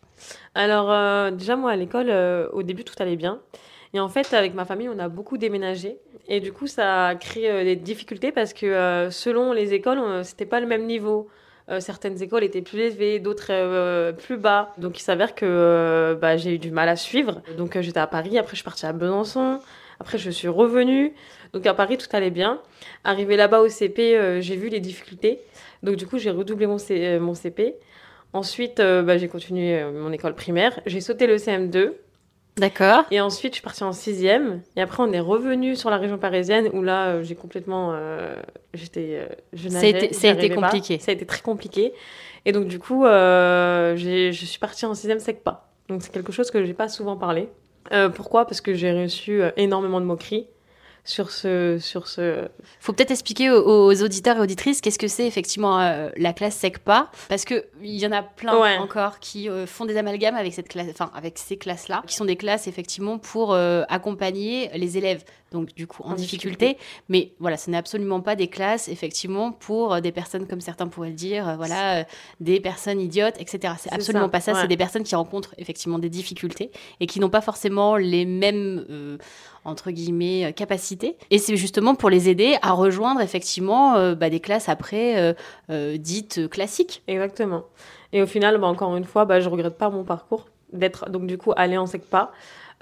Alors, 0.56 0.92
euh, 0.92 1.32
déjà, 1.32 1.56
moi, 1.56 1.72
à 1.72 1.76
l'école, 1.78 2.08
euh, 2.10 2.50
au 2.52 2.64
début, 2.64 2.84
tout 2.84 2.96
allait 3.00 3.16
bien. 3.16 3.40
Et 3.94 4.00
en 4.02 4.10
fait, 4.10 4.34
avec 4.34 4.54
ma 4.54 4.66
famille, 4.66 4.90
on 4.90 5.00
a 5.00 5.08
beaucoup 5.08 5.38
déménagé. 5.38 5.98
Et 6.28 6.42
du 6.42 6.52
coup, 6.52 6.68
ça 6.68 7.08
a 7.08 7.16
créé 7.16 7.50
euh, 7.50 7.64
des 7.64 7.76
difficultés 7.78 8.34
parce 8.34 8.52
que 8.54 9.08
selon 9.12 9.54
les 9.54 9.74
écoles, 9.74 10.00
on- 10.00 10.24
c'était 10.24 10.46
pas 10.46 10.60
le 10.60 10.68
même 10.68 10.86
niveau. 10.86 11.30
Euh, 11.70 11.82
certaines 11.82 12.22
écoles 12.24 12.46
étaient 12.46 12.62
plus 12.62 12.80
élevées, 12.80 13.20
d'autres 13.20 13.48
euh, 13.50 14.14
plus 14.14 14.38
bas. 14.38 14.74
Donc, 14.78 15.00
il 15.00 15.04
s'avère 15.04 15.36
que 15.36 15.46
euh, 15.46 16.16
bah, 16.16 16.38
j'ai 16.38 16.56
eu 16.56 16.60
du 16.60 16.72
mal 16.72 16.88
à 16.88 16.96
suivre. 16.96 17.42
Donc, 17.58 17.80
j'étais 17.80 18.00
à 18.00 18.08
Paris. 18.08 18.38
Après, 18.38 18.52
je 18.52 18.58
suis 18.58 18.64
partie 18.64 18.86
à 18.86 18.94
Besançon. 18.94 19.60
Après, 20.00 20.18
je 20.18 20.30
suis 20.30 20.48
revenue. 20.48 21.14
Donc, 21.54 21.66
à 21.66 21.74
Paris, 21.74 21.98
tout 21.98 22.08
allait 22.14 22.32
bien. 22.32 22.62
Arrivé 23.04 23.36
là-bas 23.36 23.60
au 23.62 23.68
CP, 23.68 24.42
j'ai 24.42 24.56
vu 24.56 24.70
les 24.70 24.80
difficultés. 24.80 25.42
Donc, 25.84 25.98
du 25.98 26.08
coup, 26.08 26.18
j'ai 26.18 26.30
redoublé 26.30 26.68
mon, 26.68 26.78
CP. 26.78 27.76
Ensuite, 28.34 28.78
bah, 28.78 29.18
j'ai 29.18 29.28
continué 29.28 29.84
mon 29.92 30.12
école 30.12 30.36
primaire. 30.36 30.80
J'ai 30.86 31.02
sauté 31.02 31.28
le 31.28 31.36
CM2. 31.36 31.94
D'accord. 32.58 33.04
Et 33.12 33.22
ensuite, 33.22 33.54
je 33.54 33.58
suis 33.58 33.64
partie 33.64 33.84
en 33.84 33.92
sixième. 33.94 34.62
Et 34.76 34.82
après, 34.82 35.04
on 35.04 35.12
est 35.12 35.20
revenu 35.20 35.76
sur 35.76 35.90
la 35.90 35.98
région 35.98 36.18
parisienne 36.18 36.70
où 36.74 36.82
là, 36.82 37.08
euh, 37.10 37.24
j'ai 37.24 37.36
complètement. 37.36 37.92
euh, 37.94 38.36
j'étais. 38.74 39.20
euh, 39.22 39.28
je 39.54 39.70
Ça 39.70 39.80
a 39.80 39.86
été- 39.86 40.14
ça 40.14 40.30
a 40.30 40.32
été 40.32 40.50
pas. 40.50 40.62
compliqué. 40.62 41.00
Ça 41.00 41.12
a 41.12 41.14
été 41.14 41.26
très 41.26 41.42
compliqué. 41.42 41.94
Et 42.46 42.52
donc, 42.52 42.68
du 42.68 42.80
coup, 42.80 43.06
euh, 43.06 43.96
je 43.96 44.32
suis 44.32 44.60
partie 44.60 44.86
en 44.86 44.94
sixième 44.96 45.20
SECPA. 45.20 45.68
Donc, 45.90 46.02
c'est 46.02 46.12
quelque 46.12 46.32
chose 46.32 46.50
que 46.52 46.66
j'ai 46.66 46.74
pas 46.74 46.88
souvent 46.88 47.16
parlé. 47.18 47.50
Pourquoi? 48.16 48.46
Parce 48.46 48.60
que 48.60 48.74
j'ai 48.74 48.92
reçu 49.04 49.42
énormément 49.56 50.02
de 50.02 50.06
moqueries 50.06 50.48
sur 51.08 51.32
ce. 51.32 51.80
Sur 51.80 52.08
ce... 52.08 52.48
Faut 52.80 52.94
peut-être 52.94 53.12
expliquer 53.12 53.50
aux, 53.50 53.64
aux 53.88 54.04
auditeurs 54.04 54.38
et 54.38 54.40
auditrices 54.42 54.82
qu'est-ce 54.82 55.00
que 55.00 55.08
c'est 55.08 55.26
effectivement 55.26 55.80
euh, 55.80 56.10
la 56.18 56.34
classe 56.34 56.56
SECPA, 56.58 57.10
parce 57.30 57.46
que 57.46 57.66
il 57.82 57.96
y 57.98 58.06
en 58.06 58.12
a 58.12 58.22
plein 58.22 58.60
Ouais. 58.60 58.78
encore 58.78 59.20
qui 59.20 59.50
euh, 59.50 59.66
font 59.66 59.86
des 59.86 59.98
amalgames 59.98 60.36
avec 60.36 60.54
cette 60.54 60.68
classe, 60.68 60.88
enfin 60.92 61.10
avec 61.16 61.38
ces 61.38 61.58
classes-là, 61.58 62.04
qui 62.06 62.16
sont 62.16 62.26
des 62.26 62.36
classes 62.36 62.68
effectivement 62.68 63.18
pour 63.18 63.54
euh, 63.54 63.84
accompagner 63.90 64.70
les 64.76 64.98
élèves, 64.98 65.24
donc 65.52 65.74
du 65.76 65.88
coup 65.88 66.04
en, 66.04 66.12
En 66.12 66.16
difficulté. 66.16 66.68
difficulté. 66.76 66.86
Mais 67.10 67.32
voilà, 67.40 67.58
ce 67.58 67.70
n'est 67.70 67.78
absolument 67.78 68.22
pas 68.22 68.36
des 68.36 68.48
classes 68.48 68.88
effectivement 68.88 69.52
pour 69.52 69.94
euh, 69.94 70.00
des 70.02 70.12
personnes 70.12 70.48
comme 70.48 70.62
certains 70.62 70.88
pourraient 70.88 71.10
le 71.10 71.16
dire, 71.16 71.48
euh, 71.48 71.56
voilà, 71.56 72.00
euh, 72.00 72.04
des 72.40 72.60
personnes 72.60 73.00
idiotes, 73.00 73.36
etc. 73.40 73.74
C'est 73.80 73.94
absolument 73.94 74.26
ça, 74.26 74.30
pas 74.30 74.40
ça. 74.42 74.54
ouais. 74.54 74.62
C'est 74.62 74.68
des 74.68 74.78
personnes 74.78 75.04
qui 75.04 75.16
rencontrent 75.16 75.54
effectivement 75.58 76.00
des 76.00 76.10
difficultés 76.10 76.72
et 77.00 77.08
qui 77.08 77.20
n'ont 77.20 77.30
pas 77.30 77.42
forcément 77.42 77.96
les 77.96 78.26
mêmes 78.26 78.86
euh, 78.90 79.18
entre 79.66 79.92
guillemets 79.92 80.54
capacités. 80.54 81.18
Et 81.32 81.38
c'est 81.38 81.58
justement 81.58 81.96
pour 81.96 82.10
les 82.10 82.30
aider 82.30 82.58
à 82.62 82.72
rejoindre 82.72 83.22
effectivement 83.22 83.96
euh, 83.96 84.16
bah, 84.16 84.30
des 84.30 84.40
classes 84.40 84.70
après 84.70 85.36
dites 85.98 86.50
classiques. 86.50 87.04
Exactement. 87.08 87.64
Et 88.14 88.22
au 88.22 88.28
final, 88.28 88.58
bah, 88.58 88.68
encore 88.68 88.96
une 88.96 89.04
fois, 89.04 89.26
bah, 89.26 89.40
je 89.40 89.50
regrette 89.50 89.78
pas 89.78 89.90
mon 89.90 90.04
parcours 90.04 90.48
d'être 90.74 91.10
donc 91.10 91.28
du 91.28 91.38
coup 91.38 91.54
allée 91.56 91.78
en 91.78 91.86
SECPA. 91.86 92.32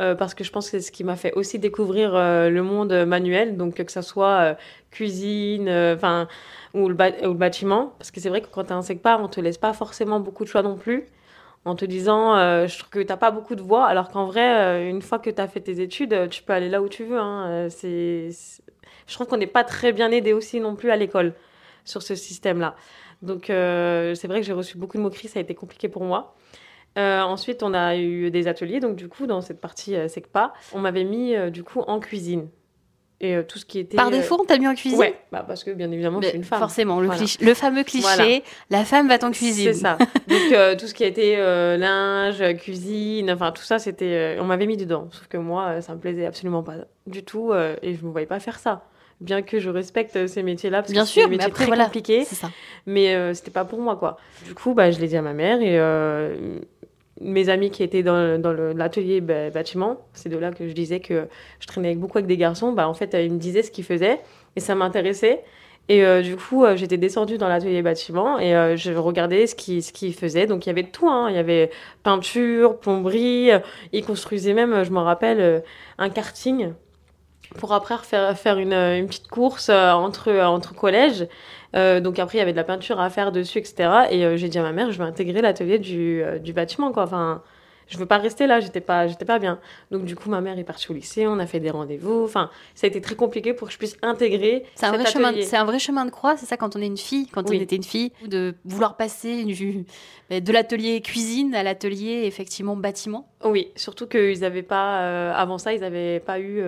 Euh, 0.01 0.15
parce 0.15 0.33
que 0.33 0.44
je 0.44 0.51
pense 0.51 0.65
que 0.65 0.71
c'est 0.80 0.81
ce 0.86 0.92
qui 0.92 1.03
m'a 1.03 1.15
fait 1.15 1.33
aussi 1.33 1.59
découvrir 1.59 2.15
euh, 2.15 2.50
le 2.50 2.62
monde 2.63 2.94
manuel, 3.06 3.57
donc 3.57 3.75
que 3.83 3.92
ça 3.92 4.01
soit 4.01 4.27
euh, 4.42 4.53
cuisine, 4.92 5.68
euh, 5.69 5.95
enfin 5.95 6.27
ou, 6.74 6.89
le 6.89 7.33
bâtiment. 7.33 7.94
Parce 7.97 8.12
que 8.12 8.19
c'est 8.19 8.30
vrai 8.30 8.42
que 8.42 8.47
quand 8.47 8.65
tu 8.65 8.69
es 8.71 8.74
en 8.74 8.81
SECPA, 8.81 9.19
on 9.21 9.27
te 9.30 9.39
laisse 9.39 9.57
pas 9.57 9.74
forcément 9.74 10.19
beaucoup 10.19 10.44
de 10.44 10.50
choix 10.50 10.62
non 10.63 10.75
plus, 10.75 11.06
en 11.65 11.75
te 11.75 11.86
disant, 11.86 12.36
euh, 12.38 12.68
je 12.68 12.77
trouve 12.77 12.89
que 12.89 13.00
t'as 13.03 13.18
pas 13.18 13.31
beaucoup 13.31 13.56
de 13.56 13.62
voix, 13.62 13.86
alors 13.88 14.09
qu'en 14.09 14.25
vrai, 14.27 14.57
euh, 14.57 14.89
une 14.89 15.01
fois 15.01 15.19
que 15.19 15.30
tu 15.30 15.42
as 15.42 15.47
fait 15.47 15.62
tes 15.62 15.81
études, 15.81 16.13
euh, 16.13 16.27
tu 16.27 16.44
peux 16.44 16.53
aller 16.53 16.69
là 16.69 16.81
où 16.81 16.89
tu 16.89 17.03
veux. 17.06 17.19
hein. 17.19 17.69
Euh, 17.71 18.30
Je 19.07 19.13
trouve 19.13 19.27
qu'on 19.27 19.38
n'est 19.38 19.48
pas 19.48 19.63
très 19.63 19.91
bien 19.94 20.12
aidé 20.12 20.33
aussi 20.33 20.59
non 20.59 20.75
plus 20.75 20.91
à 20.91 20.95
l'école 20.95 21.33
sur 21.86 22.01
ce 22.03 22.15
système-là. 22.15 22.75
Donc 23.21 23.50
euh, 23.50 24.13
c'est 24.15 24.27
vrai 24.27 24.41
que 24.41 24.45
j'ai 24.45 24.53
reçu 24.53 24.77
beaucoup 24.77 24.98
de 24.98 25.03
moqueries, 25.03 25.30
ça 25.30 25.39
a 25.39 25.41
été 25.41 25.56
compliqué 25.56 25.89
pour 25.89 26.03
moi. 26.03 26.36
Euh, 26.97 27.21
ensuite, 27.21 27.62
on 27.63 27.74
a 27.74 27.97
eu 27.97 28.31
des 28.31 28.47
ateliers, 28.47 28.80
donc 28.80 28.95
du 28.95 29.07
coup, 29.09 29.27
dans 29.27 29.42
cette 29.42 29.59
partie 29.59 29.95
euh, 29.95 30.07
SECPA, 30.07 30.53
on 30.74 30.80
m'avait 30.80 31.03
mis 31.03 31.36
euh, 31.36 31.50
du 31.50 31.63
coup 31.63 31.81
en 31.81 32.00
cuisine. 32.00 32.47
Et 33.21 33.36
euh, 33.36 33.44
tout 33.44 33.57
ce 33.57 33.65
qui 33.65 33.80
était... 33.80 33.95
Par 33.95 34.12
défaut, 34.12 34.38
on 34.42 34.45
t'a 34.45 34.57
mis 34.57 34.68
en 34.68 34.75
cuisine 34.75 35.00
Ouais, 35.00 35.18
bah, 35.31 35.44
parce 35.47 35.63
que 35.63 35.71
bien 35.71 35.89
évidemment, 35.92 36.21
je 36.21 36.27
suis 36.27 36.38
une 36.38 36.44
femme. 36.44 36.59
Forcément, 36.59 37.00
le, 37.00 37.07
Voilà. 37.07 37.21
cliché- 37.21 37.44
le 37.44 37.53
fameux 37.53 37.83
cliché, 37.83 38.06
Voilà. 38.15 38.39
la 38.69 38.83
femme 38.83 39.07
va 39.07 39.15
en 39.24 39.31
cuisine. 39.31 39.74
C'est 39.74 39.80
ça. 39.80 39.97
Donc 40.27 40.77
tout 40.77 40.88
ce 40.88 40.94
qui 40.94 41.03
euh, 41.18 41.77
linge, 41.77 42.44
cuisine, 42.57 43.31
enfin 43.31 43.51
tout 43.53 43.63
ça, 43.63 43.80
c'était, 43.80 44.38
on 44.41 44.45
m'avait 44.45 44.65
mis 44.65 44.75
dedans. 44.77 45.07
Sauf 45.12 45.27
que 45.27 45.38
moi, 45.38 45.81
ça 45.81 45.95
me 45.95 46.00
plaisait 46.00 46.25
absolument 46.25 46.62
pas 46.63 46.75
du 47.07 47.24
tout, 47.24 47.53
et 47.53 47.95
je 47.95 48.06
me 48.06 48.12
voyais 48.12 48.27
pas 48.27 48.39
faire 48.41 48.59
ça. 48.59 48.83
Bien 49.21 49.41
que 49.41 49.59
je 49.59 49.69
respecte 49.69 50.27
ces 50.27 50.44
métiers-là, 50.44 50.81
parce 50.81 50.91
Bien 50.91 51.03
que 51.03 51.08
c'est 51.08 51.22
des 51.24 51.29
métiers 51.29 51.50
très 51.50 51.65
voilà, 51.67 51.86
compliqués, 51.86 52.25
ça. 52.25 52.50
mais 52.86 53.15
euh, 53.15 53.34
c'était 53.34 53.50
pas 53.50 53.63
pour 53.63 53.79
moi 53.79 53.96
quoi. 53.96 54.17
Du 54.46 54.53
coup, 54.53 54.74
bah, 54.74 54.91
je 54.91 55.00
l'ai 55.00 55.08
dit 55.08 55.15
à 55.15 55.22
ma 55.22 55.31
mère 55.31 55.62
et 55.62 55.79
euh, 55.79 56.60
mes 57.22 57.50
amis 57.50 57.72
qui 57.72 57.84
étaient 57.84 58.03
dans, 58.03 58.38
l'atelier 58.75 59.22
bah, 59.22 59.50
bâtiment, 59.50 59.98
c'est 60.13 60.29
de 60.29 60.38
là 60.38 60.51
que 60.51 60.67
je 60.67 60.74
disais 60.74 61.00
que 61.00 61.27
je 61.60 61.67
traînais 61.67 61.95
beaucoup 61.95 62.17
avec 62.17 62.27
des 62.27 62.38
garçons, 62.38 62.74
bah, 62.74 62.89
en 62.89 62.93
fait, 62.93 63.13
euh, 63.15 63.22
ils 63.22 63.31
me 63.31 63.39
disaient 63.39 63.63
ce 63.63 63.72
qu'ils 63.72 63.86
faisaient 63.86 64.19
et 64.55 64.60
ça 64.60 64.75
m'intéressait. 64.75 65.43
Et 65.88 66.03
euh, 66.03 66.22
du 66.22 66.36
coup, 66.36 66.65
euh, 66.65 66.75
j'étais 66.75 66.98
descendue 66.98 67.38
dans 67.38 67.48
l'atelier 67.48 67.81
bâtiment 67.84 68.39
et 68.39 68.75
je 68.75 68.91
regardais 68.93 69.48
ce 69.48 69.55
qu'ils 69.55 70.13
faisaient. 70.13 70.48
Donc 70.48 70.65
il 70.65 70.69
y 70.69 70.72
avait 70.72 70.84
tout, 70.84 71.07
hein. 71.07 71.27
il 71.29 71.36
y 71.36 71.39
avait 71.39 71.69
peinture, 72.03 72.79
plomberie, 72.79 73.51
ils 73.93 74.03
construisaient 74.03 74.53
même, 74.53 74.84
je 74.84 74.91
me 74.91 75.00
rappelle, 75.00 75.63
un 75.98 76.10
karting 76.10 76.74
pour 77.60 77.72
après 77.74 77.98
faire, 78.00 78.38
faire 78.38 78.57
une, 78.57 79.05
petite 79.07 79.27
course 79.27 79.69
entre 79.69 80.75
collèges. 80.75 81.27
Euh, 81.75 82.00
donc 82.00 82.20
après, 82.20 82.38
il 82.38 82.39
y 82.39 82.41
avait 82.41 82.51
de 82.53 82.58
la 82.58 82.63
peinture 82.63 83.00
à 83.00 83.10
faire 83.10 83.32
dessus, 83.32 83.58
etc. 83.60 83.89
Et 84.12 84.25
euh, 84.25 84.38
j'ai 84.38 84.48
dit 84.50 84.58
à 84.58 84.63
ma 84.63 84.72
mère, 84.72 84.91
je 84.91 84.98
vais 84.98 85.03
intégrer 85.03 85.41
l'atelier 85.41 85.77
du, 85.79 86.22
euh, 86.24 86.39
du 86.39 86.53
bâtiment, 86.53 86.91
quoi. 86.91 87.03
Enfin, 87.03 87.41
je 87.88 87.98
veux 87.98 88.05
pas 88.05 88.17
rester 88.17 88.48
là, 88.48 88.60
j'étais 88.62 88.82
pas, 88.82 89.08
j'étais 89.08 89.25
pas 89.25 89.38
bien. 89.39 89.60
Donc 89.91 90.05
du 90.05 90.15
coup, 90.15 90.29
ma 90.29 90.41
mère 90.41 90.58
est 90.58 90.63
partie 90.63 90.89
au 90.89 90.94
lycée, 90.96 91.27
on 91.27 91.38
a 91.38 91.46
fait 91.46 91.60
des 91.60 91.70
rendez-vous. 91.70 92.24
Enfin, 92.24 92.50
ça 92.74 92.88
a 92.88 92.89
été 92.89 93.00
très 93.01 93.15
compliqué 93.15 93.53
pour 93.53 93.67
que 93.67 93.74
je 93.74 93.77
puisse 93.77 93.98
intégrer 94.01 94.63
C'est 94.75 94.86
un, 94.88 94.91
cet 94.94 95.01
vrai 95.01 95.12
chemin, 95.12 95.34
c'est 95.41 95.58
un 95.58 95.65
vrai 95.65 95.77
chemin 95.77 96.05
de 96.05 96.10
croix, 96.12 96.36
c'est 96.38 96.46
ça 96.48 96.58
quand 96.58 96.75
on 96.75 96.82
est 96.82 96.88
une 96.88 96.98
fille, 96.98 97.27
quand 97.27 97.48
Oui. 97.50 97.58
on 97.60 97.62
était 97.62 97.75
une 97.75 97.84
fille, 97.84 98.12
de 98.25 98.55
vouloir 98.63 98.98
passer 98.98 99.44
du- 99.44 99.86
de 100.32 100.51
l'atelier 100.51 101.00
cuisine 101.01 101.53
à 101.53 101.62
l'atelier 101.62 102.22
effectivement 102.24 102.75
bâtiment. 102.75 103.27
Oui, 103.44 103.67
surtout 103.75 104.08
qu'ils 104.08 104.44
avaient 104.46 104.63
pas, 104.63 105.32
avant 105.34 105.60
ça, 105.60 105.74
ils 105.74 105.84
avaient 105.84 106.20
pas 106.22 106.39
eu. 106.39 106.63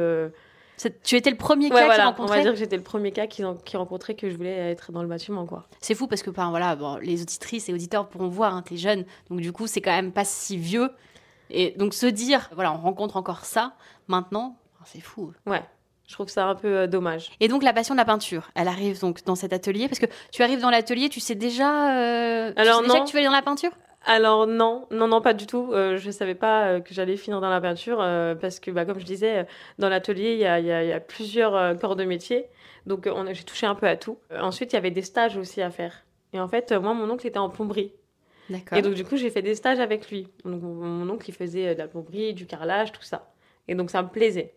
Tu 1.04 1.16
étais 1.16 1.32
le 1.32 1.38
premier 1.38 1.66
Ouais, 1.72 1.80
cas 1.80 1.86
voilà, 1.86 2.14
qui 2.14 2.22
on 2.22 2.26
va 2.26 2.42
dire 2.42 2.52
que 2.52 2.58
j'étais 2.60 2.78
le 2.78 2.84
premier 2.84 3.12
cas 3.12 3.26
qui, 3.26 3.44
qui 3.66 3.78
rencontrait 3.78 4.14
que 4.14 4.30
je 4.30 4.38
voulais 4.38 4.72
être 4.72 4.92
dans 4.92 5.02
le 5.02 5.08
bâtiment, 5.08 5.46
quoi. 5.46 5.66
C'est 5.82 5.96
fou 5.96 6.06
parce 6.08 6.22
que 6.22 6.30
ben, 6.30 6.50
voilà, 6.52 6.76
bon, 6.76 6.98
les 6.98 7.22
auditrices 7.22 7.68
et 7.70 7.74
auditeurs 7.74 8.08
pourront 8.08 8.28
voir, 8.28 8.54
hein, 8.56 8.62
t'es 8.62 8.78
jeune, 8.78 9.06
donc 9.30 9.40
du 9.42 9.52
coup 9.52 9.66
c'est 9.66 9.82
quand 9.82 9.92
même 9.92 10.12
pas 10.12 10.24
si 10.26 10.58
vieux. 10.58 10.92
Et 11.50 11.72
donc 11.78 11.94
se 11.94 12.06
dire, 12.06 12.50
voilà, 12.54 12.74
on 12.74 12.78
rencontre 12.78 13.18
encore 13.18 13.46
ça 13.46 13.74
maintenant, 14.08 14.58
c'est 14.86 15.02
fou. 15.02 15.34
Ouais, 15.48 15.64
je 16.08 16.14
trouve 16.14 16.28
ça 16.30 16.46
un 16.46 16.56
peu 16.56 16.68
euh, 16.68 16.88
dommage. 16.88 17.32
Et 17.40 17.48
donc 17.48 17.64
la 17.64 17.74
passion 17.74 17.96
de 17.96 18.00
la 18.00 18.06
peinture, 18.06 18.52
elle 18.54 18.68
arrive 18.68 19.00
donc 19.00 19.24
dans 19.26 19.36
cet 19.36 19.54
atelier? 19.54 19.88
Parce 19.88 20.00
que 20.00 20.06
tu 20.32 20.44
arrives 20.44 20.62
dans 20.62 20.70
l'atelier, 20.70 21.10
tu 21.10 21.20
sais 21.20 21.36
déjà, 21.36 21.98
euh, 21.98 22.54
tu 22.54 22.62
Alors, 22.62 22.78
sais 22.82 22.84
déjà 22.84 22.98
non. 23.00 23.04
que 23.04 23.10
tu 23.10 23.14
vas 23.14 23.20
aller 23.20 23.28
dans 23.28 23.34
la 23.34 23.42
peinture? 23.42 23.72
Alors 24.10 24.48
non, 24.48 24.88
non, 24.90 25.10
non, 25.10 25.20
pas 25.20 25.34
du 25.34 25.48
tout. 25.48 25.72
Euh, 25.74 25.98
je 25.98 26.08
ne 26.08 26.12
savais 26.14 26.34
pas 26.34 26.68
euh, 26.68 26.80
que 26.80 26.94
j'allais 26.94 27.18
finir 27.18 27.42
dans 27.42 27.50
la 27.50 27.60
peinture 27.60 28.00
euh, 28.00 28.36
parce 28.36 28.62
que, 28.62 28.72
bah, 28.72 28.86
comme 28.86 29.00
je 29.00 29.06
disais, 29.06 29.46
dans 29.80 29.90
l'atelier, 29.90 30.32
il 30.32 30.40
y 30.40 30.46
a, 30.46 30.62
y, 30.62 30.72
a, 30.72 30.82
y 30.86 30.94
a, 30.94 31.02
plusieurs 31.02 31.78
corps 31.78 31.98
de 31.98 32.06
métier. 32.06 32.46
Donc 32.86 33.10
j'ai 33.34 33.44
touché 33.44 33.66
un 33.66 33.76
peu 33.76 33.86
à 33.86 33.98
tout. 33.98 34.18
ensuite, 34.40 34.72
il 34.72 34.76
y 34.76 34.80
avait 34.80 34.92
des 34.92 35.02
stages 35.02 35.36
aussi 35.36 35.62
à 35.62 35.70
faire. 35.70 36.06
Et 36.32 36.40
en 36.40 36.48
fait, 36.48 36.72
moi, 36.72 36.94
mon 36.94 37.10
oncle 37.10 37.28
était 37.28 37.38
en 37.38 37.50
plomberie. 37.50 37.92
Et 38.74 38.82
donc, 38.82 38.94
du 38.94 39.04
coup, 39.04 39.18
j'ai 39.18 39.30
fait 39.30 39.42
des 39.42 39.56
stages 39.56 39.80
avec 39.80 40.10
lui. 40.10 40.30
Donc, 40.46 40.62
mon 40.62 41.10
oncle, 41.10 41.30
il 41.30 41.34
faisait 41.34 41.76
de 41.76 41.80
la 41.80 41.90
plomberie, 41.90 42.34
du 42.34 42.46
carrelage, 42.46 42.94
tout 42.94 43.04
ça. 43.04 43.30
Et 43.68 43.76
donc, 43.76 43.92
ça 43.92 44.02
me 44.02 44.08
plaisait. 44.08 44.54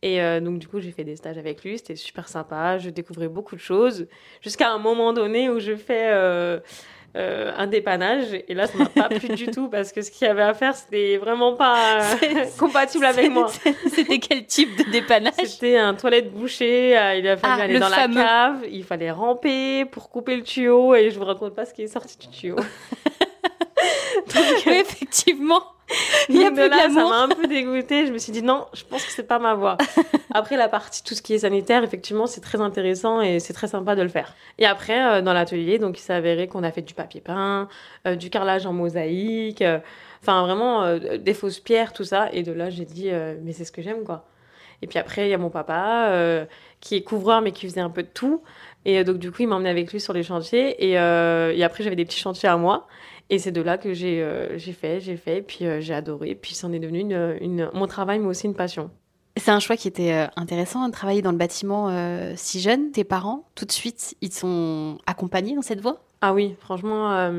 Et 0.00 0.18
donc, 0.40 0.58
du 0.60 0.66
coup, 0.66 0.80
j'ai 0.80 0.92
fait 0.92 1.04
des 1.04 1.16
stages 1.16 1.36
avec 1.36 1.62
lui. 1.62 1.76
C'était 1.76 1.96
super 1.96 2.26
sympa. 2.26 2.78
Je 2.78 2.88
découvrais 2.88 3.28
beaucoup 3.28 3.54
de 3.54 3.60
choses. 3.60 4.06
Jusqu'à 4.40 4.70
un 4.70 4.78
moment 4.78 5.12
donné 5.12 5.50
où 5.50 5.58
je 5.58 5.76
fais 5.76 6.08
euh, 6.08 6.60
un 7.18 7.66
dépannage. 7.66 8.28
Et 8.48 8.54
là, 8.54 8.66
ça 8.66 8.78
m'a 8.78 8.86
pas 8.86 9.08
plu 9.08 9.28
du 9.28 9.46
tout 9.48 9.68
parce 9.68 9.92
que 9.92 10.02
ce 10.02 10.10
qu'il 10.10 10.26
y 10.26 10.30
avait 10.30 10.42
à 10.42 10.54
faire, 10.54 10.74
c'était 10.74 11.16
vraiment 11.16 11.54
pas 11.54 12.00
euh, 12.00 12.44
compatible 12.58 13.04
avec 13.04 13.30
moi. 13.30 13.50
C'était 13.90 14.18
quel 14.18 14.46
type 14.46 14.76
de 14.78 14.90
dépannage? 14.90 15.34
C'était 15.44 15.76
un 15.78 15.94
toilette 15.94 16.32
bouchée. 16.32 16.96
Euh, 16.96 17.16
il 17.16 17.28
a 17.28 17.36
fallu 17.36 17.54
ah, 17.58 17.62
aller 17.64 17.78
dans 17.78 17.88
la 17.88 18.08
cave. 18.08 18.64
Il 18.70 18.84
fallait 18.84 19.10
ramper 19.10 19.84
pour 19.86 20.10
couper 20.10 20.36
le 20.36 20.42
tuyau. 20.42 20.94
Et 20.94 21.10
je 21.10 21.18
vous 21.18 21.24
raconte 21.24 21.54
pas 21.54 21.64
ce 21.64 21.74
qui 21.74 21.82
est 21.82 21.88
sorti 21.88 22.16
du 22.18 22.28
tuyau. 22.28 22.56
Donc, 24.34 24.66
effectivement. 24.66 25.62
Il 26.28 26.40
y 26.40 26.44
a 26.44 26.50
plus 26.50 26.68
là, 26.68 26.88
ça 26.90 27.04
m'a 27.04 27.22
un 27.22 27.28
peu 27.28 27.46
dégoûtée. 27.46 28.06
Je 28.06 28.12
me 28.12 28.18
suis 28.18 28.32
dit 28.32 28.42
non, 28.42 28.66
je 28.74 28.84
pense 28.84 29.04
que 29.04 29.12
c'est 29.12 29.26
pas 29.26 29.38
ma 29.38 29.54
voie. 29.54 29.78
Après 30.34 30.56
la 30.56 30.68
partie 30.68 31.02
tout 31.02 31.14
ce 31.14 31.22
qui 31.22 31.34
est 31.34 31.38
sanitaire, 31.38 31.82
effectivement, 31.82 32.26
c'est 32.26 32.40
très 32.40 32.60
intéressant 32.60 33.20
et 33.20 33.40
c'est 33.40 33.52
très 33.52 33.68
sympa 33.68 33.96
de 33.96 34.02
le 34.02 34.08
faire. 34.08 34.34
Et 34.58 34.66
après 34.66 35.02
euh, 35.02 35.22
dans 35.22 35.32
l'atelier, 35.32 35.78
donc 35.78 35.98
il 35.98 36.02
s'est 36.02 36.12
avéré 36.12 36.48
qu'on 36.48 36.62
a 36.62 36.70
fait 36.70 36.82
du 36.82 36.94
papier 36.94 37.20
peint, 37.20 37.68
euh, 38.06 38.14
du 38.14 38.28
carrelage 38.28 38.66
en 38.66 38.72
mosaïque, 38.72 39.62
euh, 39.62 39.78
enfin 40.22 40.42
vraiment 40.42 40.98
des 40.98 41.34
fausses 41.34 41.60
pierres, 41.60 41.92
tout 41.92 42.04
ça. 42.04 42.28
Et 42.32 42.42
de 42.42 42.52
là, 42.52 42.68
j'ai 42.70 42.84
dit 42.84 43.10
mais 43.42 43.52
c'est 43.52 43.64
ce 43.64 43.72
que 43.72 43.82
j'aime 43.82 44.04
quoi. 44.04 44.26
Et 44.82 44.86
puis 44.86 44.98
après, 44.98 45.26
il 45.26 45.30
y 45.30 45.34
a 45.34 45.38
mon 45.38 45.50
papa 45.50 46.46
qui 46.80 46.94
est 46.94 47.02
couvreur 47.02 47.40
mais 47.40 47.52
qui 47.52 47.66
faisait 47.66 47.80
un 47.80 47.90
peu 47.90 48.02
de 48.02 48.08
tout. 48.12 48.42
Et 48.84 49.02
donc 49.04 49.18
du 49.18 49.32
coup, 49.32 49.42
il 49.42 49.48
m'a 49.48 49.56
emmené 49.56 49.70
avec 49.70 49.92
lui 49.92 50.00
sur 50.00 50.12
les 50.12 50.22
chantiers. 50.22 50.84
Et, 50.84 50.92
et 50.92 51.64
après, 51.64 51.84
j'avais 51.84 51.96
des 51.96 52.04
petits 52.04 52.20
chantiers 52.20 52.48
à 52.48 52.56
moi. 52.56 52.86
Et 53.30 53.38
c'est 53.38 53.52
de 53.52 53.60
là 53.60 53.76
que 53.76 53.92
j'ai 53.92 54.22
euh, 54.22 54.58
fait, 54.58 55.00
j'ai 55.00 55.16
fait, 55.16 55.42
puis 55.42 55.66
euh, 55.66 55.80
j'ai 55.80 55.92
adoré, 55.92 56.34
puis 56.34 56.54
c'en 56.54 56.72
est 56.72 56.78
devenu 56.78 57.00
une, 57.00 57.36
une, 57.40 57.70
mon 57.74 57.86
travail, 57.86 58.18
mais 58.18 58.26
aussi 58.26 58.46
une 58.46 58.54
passion. 58.54 58.90
C'est 59.36 59.50
un 59.50 59.60
choix 59.60 59.76
qui 59.76 59.86
était 59.86 60.12
euh, 60.12 60.26
intéressant 60.36 60.86
de 60.86 60.92
travailler 60.92 61.22
dans 61.22 61.30
le 61.30 61.36
bâtiment 61.36 61.90
si 62.36 62.60
jeune. 62.60 62.90
Tes 62.90 63.04
parents, 63.04 63.48
tout 63.54 63.66
de 63.66 63.72
suite, 63.72 64.16
ils 64.20 64.32
sont 64.32 64.98
accompagnés 65.06 65.54
dans 65.54 65.62
cette 65.62 65.80
voie? 65.80 66.02
Ah 66.22 66.32
oui, 66.32 66.56
franchement, 66.58 67.30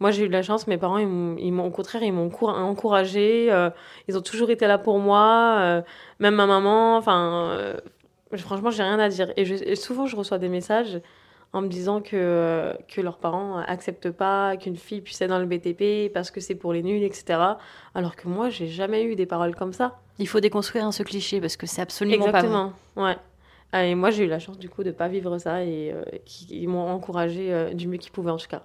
moi 0.00 0.10
j'ai 0.10 0.24
eu 0.24 0.28
de 0.28 0.32
la 0.32 0.42
chance. 0.42 0.66
Mes 0.66 0.78
parents, 0.78 0.98
ils 0.98 1.06
m'ont, 1.52 1.66
au 1.66 1.70
contraire, 1.70 2.02
ils 2.02 2.12
m'ont 2.12 2.30
encouragé. 2.42 3.48
ils 4.08 4.18
ont 4.18 4.22
toujours 4.22 4.50
été 4.50 4.66
là 4.66 4.78
pour 4.78 4.98
moi, 4.98 5.84
même 6.18 6.34
ma 6.34 6.46
maman. 6.46 6.96
Enfin, 6.96 7.76
franchement, 8.36 8.70
j'ai 8.70 8.82
rien 8.82 8.98
à 8.98 9.08
dire. 9.08 9.32
Et, 9.36 9.42
et, 9.42 9.76
souvent, 9.76 10.06
je 10.06 10.16
reçois 10.16 10.38
des 10.38 10.48
messages 10.48 11.00
en 11.52 11.62
me 11.62 11.68
disant 11.68 12.00
que, 12.00 12.76
que 12.88 13.00
leurs 13.00 13.18
parents 13.18 13.58
acceptent 13.58 14.10
pas 14.10 14.56
qu'une 14.56 14.76
fille 14.76 15.00
puisse 15.00 15.20
être 15.20 15.30
dans 15.30 15.38
le 15.38 15.46
BTP 15.46 16.12
parce 16.12 16.30
que 16.30 16.40
c'est 16.40 16.54
pour 16.54 16.72
les 16.72 16.82
nuls, 16.82 17.02
etc. 17.02 17.40
Alors 17.94 18.14
que 18.14 18.28
moi, 18.28 18.50
j'ai 18.50 18.68
jamais 18.68 19.04
eu 19.04 19.16
des 19.16 19.26
paroles 19.26 19.56
comme 19.56 19.72
ça. 19.72 19.98
Il 20.18 20.28
faut 20.28 20.40
déconstruire 20.40 20.84
hein, 20.84 20.92
ce 20.92 21.02
cliché 21.02 21.40
parce 21.40 21.56
que 21.56 21.66
c'est 21.66 21.82
absolument 21.82 22.24
pas 22.26 22.30
vrai. 22.30 22.38
Exactement, 22.40 22.72
ouais. 22.96 23.16
Ah, 23.72 23.84
et 23.84 23.94
moi, 23.94 24.10
j'ai 24.10 24.24
eu 24.24 24.28
la 24.28 24.38
chance 24.38 24.58
du 24.58 24.68
coup 24.68 24.82
de 24.82 24.90
pas 24.90 25.08
vivre 25.08 25.38
ça 25.38 25.64
et 25.64 25.92
euh, 25.92 26.02
ils 26.50 26.68
m'ont 26.68 26.88
encouragé 26.88 27.52
euh, 27.52 27.72
du 27.72 27.86
mieux 27.86 27.98
qu'ils 27.98 28.12
pouvaient 28.12 28.32
en 28.32 28.36
tout 28.36 28.48
cas. 28.48 28.62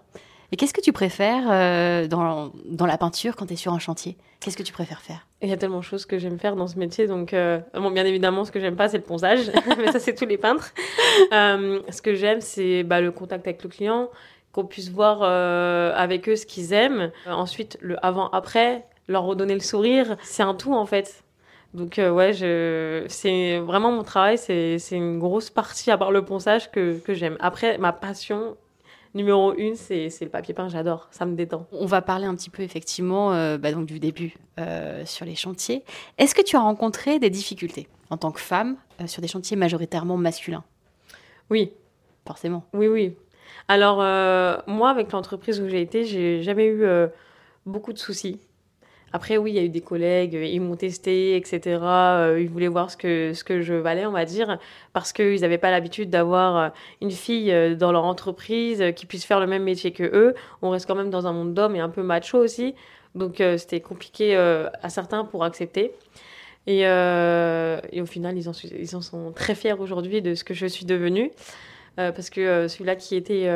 Et 0.51 0.57
qu'est-ce 0.57 0.73
que 0.73 0.81
tu 0.81 0.93
préfères 0.93 1.43
euh, 1.49 2.07
dans, 2.07 2.51
dans, 2.65 2.85
la 2.85 2.97
peinture 2.97 3.35
quand 3.35 3.47
tu 3.47 3.53
es 3.53 3.57
sur 3.57 3.73
un 3.73 3.79
chantier? 3.79 4.17
Qu'est-ce 4.39 4.57
que 4.57 4.63
tu 4.63 4.73
préfères 4.73 5.01
faire? 5.01 5.27
Il 5.41 5.49
y 5.49 5.53
a 5.53 5.57
tellement 5.57 5.79
de 5.79 5.83
choses 5.83 6.05
que 6.05 6.19
j'aime 6.19 6.39
faire 6.39 6.55
dans 6.55 6.67
ce 6.67 6.77
métier. 6.77 7.07
Donc, 7.07 7.33
euh, 7.33 7.59
bon, 7.73 7.91
bien 7.91 8.05
évidemment, 8.05 8.45
ce 8.45 8.51
que 8.51 8.59
j'aime 8.59 8.75
pas, 8.75 8.87
c'est 8.87 8.97
le 8.97 9.03
ponçage. 9.03 9.51
Mais 9.77 9.91
ça, 9.91 9.99
c'est 9.99 10.15
tous 10.15 10.25
les 10.25 10.37
peintres. 10.37 10.73
Euh, 11.31 11.79
ce 11.89 12.01
que 12.01 12.13
j'aime, 12.13 12.41
c'est 12.41 12.83
bah, 12.83 12.99
le 12.99 13.09
contact 13.09 13.47
avec 13.47 13.63
le 13.63 13.69
client, 13.69 14.09
qu'on 14.51 14.65
puisse 14.65 14.89
voir 14.89 15.23
avec 15.23 16.27
eux 16.27 16.35
ce 16.35 16.45
qu'ils 16.45 16.73
aiment. 16.73 17.11
ensuite, 17.25 17.77
le 17.81 17.95
avant-après, 18.05 18.85
leur 19.07 19.23
redonner 19.23 19.53
le 19.53 19.61
sourire. 19.61 20.17
C'est 20.23 20.43
un 20.43 20.53
tout, 20.53 20.73
en 20.73 20.85
fait. 20.85 21.23
Donc, 21.73 21.95
ouais, 21.97 22.33
je... 22.33 23.05
c'est 23.07 23.59
vraiment 23.59 23.91
mon 23.91 24.03
travail. 24.03 24.37
C'est 24.37 24.77
une 24.91 25.19
grosse 25.19 25.49
partie, 25.49 25.89
à 25.89 25.97
part 25.97 26.11
le 26.11 26.25
ponçage, 26.25 26.69
que, 26.69 26.99
que 26.99 27.13
j'aime. 27.13 27.37
Après, 27.39 27.77
ma 27.77 27.93
passion, 27.93 28.57
numéro 29.15 29.55
une, 29.55 29.75
c'est 29.75 30.11
le 30.21 30.29
papier 30.29 30.53
peint, 30.53 30.67
j'adore, 30.67 31.07
ça 31.09 31.25
me 31.25 31.35
détend. 31.35 31.65
On 31.71 31.85
va 31.85 32.01
parler 32.01 32.25
un 32.25 32.35
petit 32.35 32.49
peu 32.49 32.61
effectivement 32.61 33.33
euh, 33.33 33.57
bah, 33.57 33.71
donc 33.71 33.85
du 33.85 33.99
début 33.99 34.35
euh, 34.59 35.03
sur 35.05 35.25
les 35.25 35.35
chantiers. 35.35 35.83
Est-ce 36.17 36.35
que 36.35 36.43
tu 36.43 36.55
as 36.55 36.59
rencontré 36.59 37.17
des 37.17 37.29
difficultés 37.29 37.87
en 38.09 38.17
tant 38.17 38.31
que 38.31 38.41
femme 38.41 38.75
euh, 39.01 39.07
sur 39.07 39.21
des 39.21 39.27
chantiers 39.27 39.57
majoritairement 39.57 40.17
masculins? 40.17 40.63
Oui. 41.49 41.71
Forcément. 42.27 42.65
Oui, 42.73 42.87
oui. 42.87 43.15
Alors, 43.67 43.97
moi, 44.67 44.89
avec 44.89 45.11
l'entreprise 45.11 45.61
où 45.61 45.67
j'ai 45.67 45.81
été, 45.81 46.05
j'ai 46.05 46.41
jamais 46.41 46.65
eu 46.65 46.83
beaucoup 47.67 47.93
de 47.93 47.99
soucis. 47.99 48.39
Après, 49.15 49.37
oui, 49.37 49.51
il 49.51 49.55
y 49.55 49.59
a 49.59 49.63
eu 49.63 49.69
des 49.69 49.79
collègues, 49.79 50.33
ils 50.33 50.59
m'ont 50.59 50.75
testé, 50.75 51.37
etc. 51.37 51.79
Euh, 51.81 52.37
ils 52.37 52.49
voulaient 52.49 52.67
voir 52.67 52.91
ce 52.91 52.97
que, 52.97 53.31
ce 53.33 53.45
que 53.45 53.61
je 53.61 53.73
valais, 53.73 54.05
on 54.05 54.11
va 54.11 54.25
dire, 54.25 54.59
parce 54.91 55.13
qu'ils 55.13 55.39
n'avaient 55.39 55.57
pas 55.57 55.71
l'habitude 55.71 56.09
d'avoir 56.09 56.57
euh, 56.57 56.69
une 57.01 57.11
fille 57.11 57.49
euh, 57.49 57.75
dans 57.75 57.93
leur 57.93 58.03
entreprise 58.03 58.83
qui 58.93 59.05
puisse 59.05 59.23
faire 59.23 59.39
le 59.39 59.47
même 59.47 59.63
métier 59.63 59.93
que 59.93 60.03
eux. 60.03 60.35
On 60.61 60.69
reste 60.69 60.85
quand 60.85 60.95
même 60.95 61.11
dans 61.11 61.27
un 61.27 61.31
monde 61.31 61.53
d'hommes 61.53 61.77
et 61.77 61.79
un 61.79 61.87
peu 61.87 62.03
macho 62.03 62.37
aussi. 62.39 62.75
Donc, 63.15 63.41
c'était 63.57 63.79
compliqué 63.79 64.35
à 64.35 64.89
certains 64.89 65.23
pour 65.23 65.45
accepter. 65.45 65.93
Et, 66.67 66.81
au 66.85 68.05
final, 68.05 68.37
ils 68.37 68.49
en 68.49 69.01
sont 69.01 69.31
très 69.31 69.55
fiers 69.55 69.79
aujourd'hui 69.79 70.21
de 70.21 70.35
ce 70.35 70.43
que 70.43 70.53
je 70.53 70.65
suis 70.65 70.85
devenue. 70.85 71.31
parce 71.95 72.29
que 72.29 72.67
celui-là 72.67 72.97
qui 72.97 73.15
était 73.15 73.47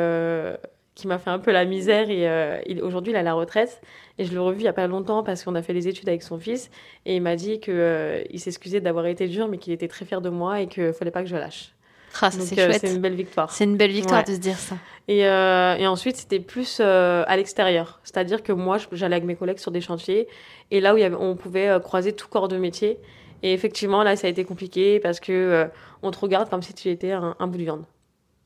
qui 1.00 1.08
m'a 1.08 1.18
fait 1.18 1.30
un 1.30 1.38
peu 1.38 1.50
la 1.50 1.64
misère 1.64 2.10
et 2.10 2.28
euh, 2.28 2.60
aujourd'hui 2.82 3.12
il 3.12 3.16
a 3.16 3.22
la 3.22 3.34
retraite 3.34 3.80
et 4.18 4.24
je 4.24 4.30
l'ai 4.32 4.38
revu 4.38 4.60
il 4.60 4.64
y 4.64 4.68
a 4.68 4.72
pas 4.72 4.86
longtemps 4.86 5.22
parce 5.22 5.42
qu'on 5.44 5.54
a 5.54 5.62
fait 5.62 5.72
les 5.72 5.88
études 5.88 6.08
avec 6.08 6.22
son 6.22 6.38
fils 6.38 6.70
et 7.06 7.16
il 7.16 7.22
m'a 7.22 7.36
dit 7.36 7.60
que 7.60 7.72
euh, 7.72 8.22
il 8.30 8.38
s'excusait 8.38 8.80
d'avoir 8.80 9.06
été 9.06 9.28
dur 9.28 9.48
mais 9.48 9.58
qu'il 9.58 9.72
était 9.72 9.88
très 9.88 10.04
fier 10.04 10.20
de 10.20 10.28
moi 10.28 10.60
et 10.60 10.66
qu'il 10.66 10.92
fallait 10.92 11.10
pas 11.10 11.22
que 11.22 11.28
je 11.28 11.36
lâche. 11.36 11.74
Ah, 12.20 12.30
c'est 12.30 12.58
euh, 12.58 12.72
C'est 12.72 12.92
une 12.92 13.00
belle 13.00 13.14
victoire. 13.14 13.50
C'est 13.52 13.64
une 13.64 13.76
belle 13.76 13.92
victoire 13.92 14.24
de 14.24 14.32
se 14.32 14.38
dire 14.38 14.58
ça. 14.58 14.76
Et, 15.06 15.20
et 15.20 15.86
ensuite, 15.86 16.16
c'était 16.16 16.40
plus 16.40 16.80
à 16.80 17.36
l'extérieur. 17.36 18.00
C'est-à-dire 18.02 18.42
que 18.42 18.52
moi, 18.52 18.78
j'allais 18.90 19.14
avec 19.14 19.26
mes 19.26 19.36
collègues 19.36 19.58
sur 19.58 19.70
des 19.70 19.80
chantiers 19.80 20.26
et 20.72 20.80
là 20.80 20.92
où 20.92 20.96
il 20.96 21.02
y 21.02 21.04
avait, 21.04 21.14
on 21.14 21.36
pouvait 21.36 21.78
croiser 21.82 22.12
tout 22.12 22.26
corps 22.28 22.48
de 22.48 22.56
métier. 22.56 22.98
Et 23.44 23.52
effectivement, 23.52 24.02
là, 24.02 24.16
ça 24.16 24.26
a 24.26 24.30
été 24.30 24.44
compliqué 24.44 24.98
parce 24.98 25.20
que 25.20 25.68
on 26.02 26.10
te 26.10 26.18
regarde 26.18 26.50
comme 26.50 26.62
si 26.62 26.74
tu 26.74 26.88
étais 26.88 27.12
un, 27.12 27.36
un 27.38 27.46
bout 27.46 27.58
de 27.58 27.62
viande. 27.62 27.84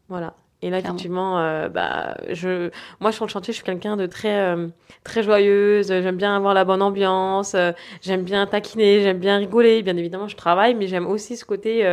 Voilà. 0.09 0.35
Et 0.63 0.71
là, 0.71 0.79
effectivement, 0.79 1.39
euh, 1.39 1.69
bah, 1.69 2.17
je, 2.31 2.71
moi, 3.01 3.13
sur 3.13 3.27
le 3.27 3.31
chantier, 3.31 3.53
je 3.53 3.57
suis 3.57 3.65
quelqu'un 3.65 3.97
de 3.99 4.07
très, 4.07 4.41
euh, 4.41 4.69
très 5.03 5.23
joyeuse. 5.23 5.89
J'aime 5.89 6.17
bien 6.17 6.35
avoir 6.35 6.55
la 6.55 6.65
bonne 6.65 6.81
ambiance. 6.81 7.55
Euh, 7.55 7.73
j'aime 8.01 8.23
bien 8.23 8.47
taquiner. 8.47 9.03
J'aime 9.03 9.19
bien 9.19 9.37
rigoler. 9.37 9.83
Bien 9.83 9.97
évidemment, 9.97 10.27
je 10.27 10.37
travaille, 10.37 10.75
mais 10.75 10.87
j'aime 10.87 11.07
aussi 11.07 11.37
ce 11.37 11.45
côté 11.45 11.87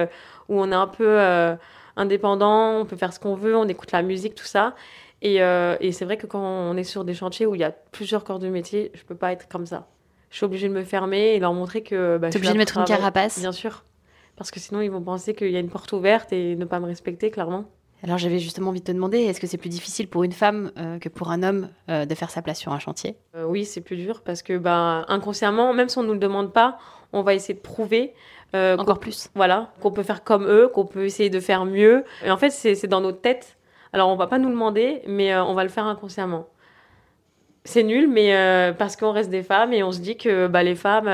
où 0.47 0.61
on 0.61 0.71
est 0.71 0.75
un 0.75 0.87
peu 0.87 1.19
indépendant. 1.97 2.79
On 2.79 2.85
peut 2.85 2.95
faire 2.95 3.11
ce 3.11 3.19
qu'on 3.19 3.35
veut. 3.35 3.57
On 3.57 3.67
écoute 3.67 3.91
la 3.91 4.03
musique, 4.03 4.35
tout 4.35 4.45
ça. 4.45 4.73
Et, 5.21 5.35
et 5.37 5.91
c'est 5.91 6.05
vrai 6.05 6.15
que 6.15 6.27
quand 6.27 6.41
on 6.41 6.77
est 6.77 6.85
sur 6.85 7.03
des 7.03 7.13
chantiers 7.13 7.45
où 7.45 7.55
il 7.55 7.61
y 7.61 7.65
a 7.65 7.71
plusieurs 7.71 8.23
corps 8.23 8.39
de 8.39 8.47
métier, 8.47 8.91
je 8.93 9.03
peux 9.03 9.15
pas 9.15 9.33
être 9.33 9.49
comme 9.49 9.65
ça. 9.65 9.87
Je 10.29 10.37
suis 10.37 10.45
obligée 10.45 10.69
de 10.69 10.73
me 10.73 10.83
fermer 10.83 11.35
et 11.35 11.39
leur 11.39 11.53
montrer 11.53 11.83
que. 11.83 12.17
Bah, 12.17 12.29
tu 12.29 12.35
es 12.35 12.37
obligée 12.37 12.53
de 12.53 12.57
mettre 12.57 12.77
une 12.77 12.85
carapace. 12.85 13.37
Bien 13.39 13.51
sûr. 13.51 13.83
Parce 14.37 14.49
que 14.49 14.61
sinon, 14.61 14.79
ils 14.79 14.89
vont 14.89 15.01
penser 15.01 15.35
qu'il 15.35 15.51
y 15.51 15.57
a 15.57 15.59
une 15.59 15.69
porte 15.69 15.91
ouverte 15.91 16.31
et 16.31 16.55
ne 16.55 16.63
pas 16.63 16.79
me 16.79 16.85
respecter, 16.85 17.31
clairement. 17.31 17.65
Alors 18.03 18.17
j'avais 18.17 18.39
justement 18.39 18.69
envie 18.69 18.79
de 18.79 18.85
te 18.85 18.91
demander, 18.91 19.19
est-ce 19.19 19.39
que 19.39 19.45
c'est 19.45 19.57
plus 19.57 19.69
difficile 19.69 20.07
pour 20.07 20.23
une 20.23 20.31
femme 20.31 20.71
euh, 20.77 20.97
que 20.97 21.07
pour 21.07 21.29
un 21.29 21.43
homme 21.43 21.69
euh, 21.89 22.05
de 22.05 22.15
faire 22.15 22.31
sa 22.31 22.41
place 22.41 22.57
sur 22.57 22.71
un 22.71 22.79
chantier? 22.79 23.15
Euh, 23.35 23.45
Oui, 23.45 23.63
c'est 23.63 23.81
plus 23.81 23.95
dur 23.95 24.21
parce 24.25 24.41
que 24.41 24.57
bah, 24.57 25.05
inconsciemment, 25.07 25.73
même 25.73 25.87
si 25.87 25.99
on 25.99 26.01
ne 26.01 26.07
nous 26.07 26.13
le 26.13 26.19
demande 26.19 26.51
pas, 26.51 26.79
on 27.13 27.21
va 27.21 27.35
essayer 27.35 27.53
de 27.53 27.59
prouver. 27.59 28.13
Encore 28.53 28.99
plus. 28.99 29.29
Voilà, 29.33 29.71
qu'on 29.79 29.91
peut 29.91 30.03
faire 30.03 30.25
comme 30.25 30.45
eux, 30.45 30.67
qu'on 30.67 30.85
peut 30.85 31.05
essayer 31.05 31.29
de 31.29 31.39
faire 31.39 31.63
mieux. 31.63 32.03
Et 32.25 32.31
en 32.31 32.35
fait, 32.35 32.49
c'est 32.49 32.87
dans 32.87 32.99
notre 32.99 33.21
tête. 33.21 33.57
Alors 33.93 34.09
on 34.09 34.17
va 34.17 34.27
pas 34.27 34.39
nous 34.39 34.49
le 34.49 34.53
demander, 34.53 35.01
mais 35.07 35.33
on 35.37 35.53
va 35.53 35.63
le 35.63 35.69
faire 35.69 35.85
inconsciemment. 35.85 36.47
C'est 37.63 37.83
nul, 37.83 38.09
mais 38.09 38.73
parce 38.77 38.97
qu'on 38.97 39.13
reste 39.13 39.29
des 39.29 39.43
femmes 39.43 39.71
et 39.71 39.83
on 39.83 39.93
se 39.93 39.99
dit 39.99 40.17
que 40.17 40.47
bah, 40.47 40.63
les 40.63 40.75
femmes, 40.75 41.07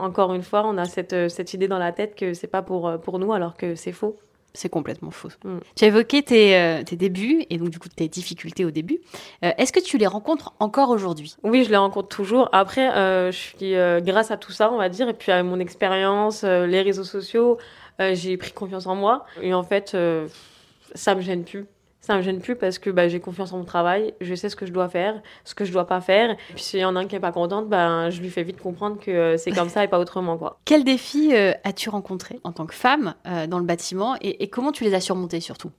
encore 0.00 0.34
une 0.34 0.42
fois, 0.42 0.64
on 0.66 0.78
a 0.78 0.86
cette, 0.86 1.28
cette 1.28 1.54
idée 1.54 1.68
dans 1.68 1.78
la 1.78 1.92
tête 1.92 2.16
que 2.16 2.34
c'est 2.34 2.48
pas 2.48 2.62
pour, 2.62 2.98
pour 3.04 3.20
nous, 3.20 3.32
alors 3.32 3.56
que 3.56 3.76
c'est 3.76 3.92
faux. 3.92 4.16
C'est 4.54 4.68
complètement 4.68 5.10
faux. 5.10 5.28
Mm. 5.44 5.58
Tu 5.76 5.84
as 5.84 5.88
évoqué 5.88 6.22
tes, 6.22 6.56
euh, 6.56 6.82
tes, 6.82 6.96
débuts 6.96 7.44
et 7.50 7.58
donc 7.58 7.70
du 7.70 7.78
coup 7.78 7.88
tes 7.88 8.08
difficultés 8.08 8.64
au 8.64 8.70
début. 8.70 8.98
Euh, 9.44 9.52
est-ce 9.58 9.72
que 9.72 9.80
tu 9.80 9.98
les 9.98 10.06
rencontres 10.06 10.52
encore 10.58 10.90
aujourd'hui? 10.90 11.36
Oui, 11.42 11.64
je 11.64 11.70
les 11.70 11.76
rencontre 11.76 12.08
toujours. 12.08 12.48
Après, 12.52 12.90
euh, 12.96 13.30
je 13.30 13.36
suis 13.36 13.74
grâce 14.04 14.30
à 14.30 14.36
tout 14.36 14.52
ça, 14.52 14.72
on 14.72 14.78
va 14.78 14.88
dire, 14.88 15.08
et 15.08 15.14
puis 15.14 15.32
à 15.32 15.42
mon 15.42 15.60
expérience, 15.60 16.42
les 16.42 16.82
réseaux 16.82 17.04
sociaux, 17.04 17.58
j'ai 17.98 18.36
pris 18.36 18.52
confiance 18.52 18.86
en 18.86 18.94
moi. 18.94 19.26
Et 19.42 19.52
en 19.54 19.62
fait, 19.62 19.96
ça 20.94 21.14
me 21.14 21.20
gêne 21.20 21.44
plus. 21.44 21.66
Ça 22.08 22.16
me 22.16 22.22
gêne 22.22 22.40
plus 22.40 22.56
parce 22.56 22.78
que 22.78 22.88
bah, 22.88 23.06
j'ai 23.06 23.20
confiance 23.20 23.52
en 23.52 23.58
mon 23.58 23.64
travail, 23.64 24.14
je 24.22 24.34
sais 24.34 24.48
ce 24.48 24.56
que 24.56 24.64
je 24.64 24.72
dois 24.72 24.88
faire, 24.88 25.20
ce 25.44 25.54
que 25.54 25.66
je 25.66 25.72
dois 25.72 25.86
pas 25.86 26.00
faire. 26.00 26.30
Et 26.30 26.54
puis 26.54 26.62
s'il 26.62 26.80
y 26.80 26.84
en 26.86 26.96
a 26.96 27.00
un 27.00 27.06
qui 27.06 27.14
est 27.16 27.20
pas 27.20 27.32
contente, 27.32 27.68
bah, 27.68 28.08
je 28.08 28.22
lui 28.22 28.30
fais 28.30 28.42
vite 28.44 28.58
comprendre 28.58 28.98
que 28.98 29.10
euh, 29.10 29.36
c'est 29.36 29.50
comme 29.50 29.68
ça 29.68 29.84
et 29.84 29.88
pas 29.88 29.98
autrement. 29.98 30.38
Quoi. 30.38 30.58
Quels 30.64 30.84
défis 30.84 31.34
euh, 31.34 31.52
as-tu 31.64 31.90
rencontrés 31.90 32.40
en 32.44 32.52
tant 32.52 32.64
que 32.64 32.72
femme 32.72 33.14
euh, 33.26 33.46
dans 33.46 33.58
le 33.58 33.66
bâtiment 33.66 34.16
et 34.22 34.48
comment 34.48 34.72
tu 34.72 34.84
les 34.84 34.94
as 34.94 35.00
surmontés 35.00 35.40
surtout? 35.40 35.70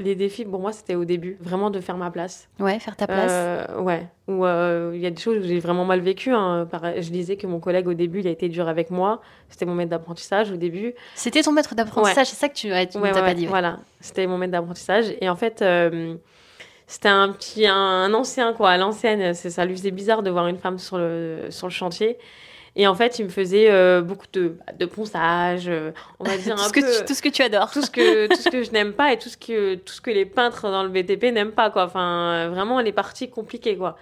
Les 0.00 0.14
défis, 0.14 0.44
pour 0.44 0.60
moi, 0.60 0.72
c'était 0.72 0.94
au 0.94 1.04
début, 1.04 1.36
vraiment 1.40 1.70
de 1.70 1.80
faire 1.80 1.96
ma 1.96 2.10
place. 2.10 2.48
Ouais, 2.60 2.78
faire 2.78 2.94
ta 2.94 3.08
place. 3.08 3.30
Euh, 3.32 3.80
ouais. 3.80 4.06
Ou 4.28 4.44
euh, 4.44 4.92
il 4.94 5.00
y 5.00 5.06
a 5.06 5.10
des 5.10 5.20
choses 5.20 5.38
où 5.38 5.42
j'ai 5.42 5.58
vraiment 5.58 5.84
mal 5.84 6.00
vécu. 6.00 6.32
Hein. 6.32 6.68
Je 6.72 7.10
disais 7.10 7.36
que 7.36 7.48
mon 7.48 7.58
collègue, 7.58 7.88
au 7.88 7.94
début, 7.94 8.20
il 8.20 8.28
a 8.28 8.30
été 8.30 8.48
dur 8.48 8.68
avec 8.68 8.90
moi. 8.90 9.20
C'était 9.48 9.66
mon 9.66 9.74
maître 9.74 9.90
d'apprentissage 9.90 10.52
au 10.52 10.56
début. 10.56 10.94
C'était 11.16 11.42
ton 11.42 11.50
maître 11.50 11.74
d'apprentissage, 11.74 12.28
c'est 12.28 12.36
ça 12.36 12.48
que 12.48 12.54
tu, 12.54 12.68
tu 12.68 12.98
ouais, 12.98 13.12
t'as 13.12 13.22
pas 13.22 13.34
dit. 13.34 13.46
Voilà, 13.46 13.80
c'était 14.00 14.26
mon 14.28 14.38
maître 14.38 14.52
d'apprentissage. 14.52 15.06
Et 15.20 15.28
en 15.28 15.36
fait, 15.36 15.62
euh, 15.62 16.14
c'était 16.86 17.08
un 17.08 17.32
petit, 17.32 17.66
un, 17.66 18.14
ancien, 18.14 18.52
quoi, 18.52 18.70
à 18.70 18.76
l'ancienne. 18.76 19.34
Ça 19.34 19.64
lui 19.64 19.76
faisait 19.76 19.90
bizarre 19.90 20.22
de 20.22 20.30
voir 20.30 20.46
une 20.46 20.58
femme 20.58 20.78
sur 20.78 20.98
le, 20.98 21.46
sur 21.50 21.66
le 21.66 21.72
chantier. 21.72 22.18
Et 22.80 22.86
en 22.86 22.94
fait, 22.94 23.18
il 23.18 23.24
me 23.24 23.28
faisait 23.28 23.70
euh, 23.72 24.02
beaucoup 24.02 24.28
de, 24.32 24.56
de 24.78 24.86
ponçage, 24.86 25.66
euh, 25.66 25.90
on 26.20 26.24
va 26.24 26.36
dire 26.38 26.54
tout, 26.56 26.60
un 26.62 26.68
ce 26.68 26.72
peu, 26.72 26.80
que 26.80 26.98
tu, 27.00 27.04
tout 27.06 27.14
ce 27.14 27.22
que 27.22 27.28
tu 27.28 27.42
adores. 27.42 27.72
Tout 27.72 27.82
ce 27.82 27.90
que, 27.90 28.28
tout 28.32 28.40
ce 28.40 28.48
que 28.48 28.62
je 28.62 28.70
n'aime 28.70 28.92
pas 28.92 29.12
et 29.12 29.18
tout 29.18 29.28
ce, 29.28 29.36
que, 29.36 29.74
tout 29.74 29.92
ce 29.92 30.00
que 30.00 30.12
les 30.12 30.24
peintres 30.24 30.70
dans 30.70 30.84
le 30.84 30.88
BTP 30.88 31.24
n'aiment 31.32 31.50
pas. 31.50 31.70
Quoi. 31.70 31.84
Enfin, 31.84 32.46
euh, 32.46 32.48
vraiment, 32.50 32.80
les 32.80 32.92
parties 32.92 33.28
compliquées. 33.30 33.76
Quoi. 33.76 33.96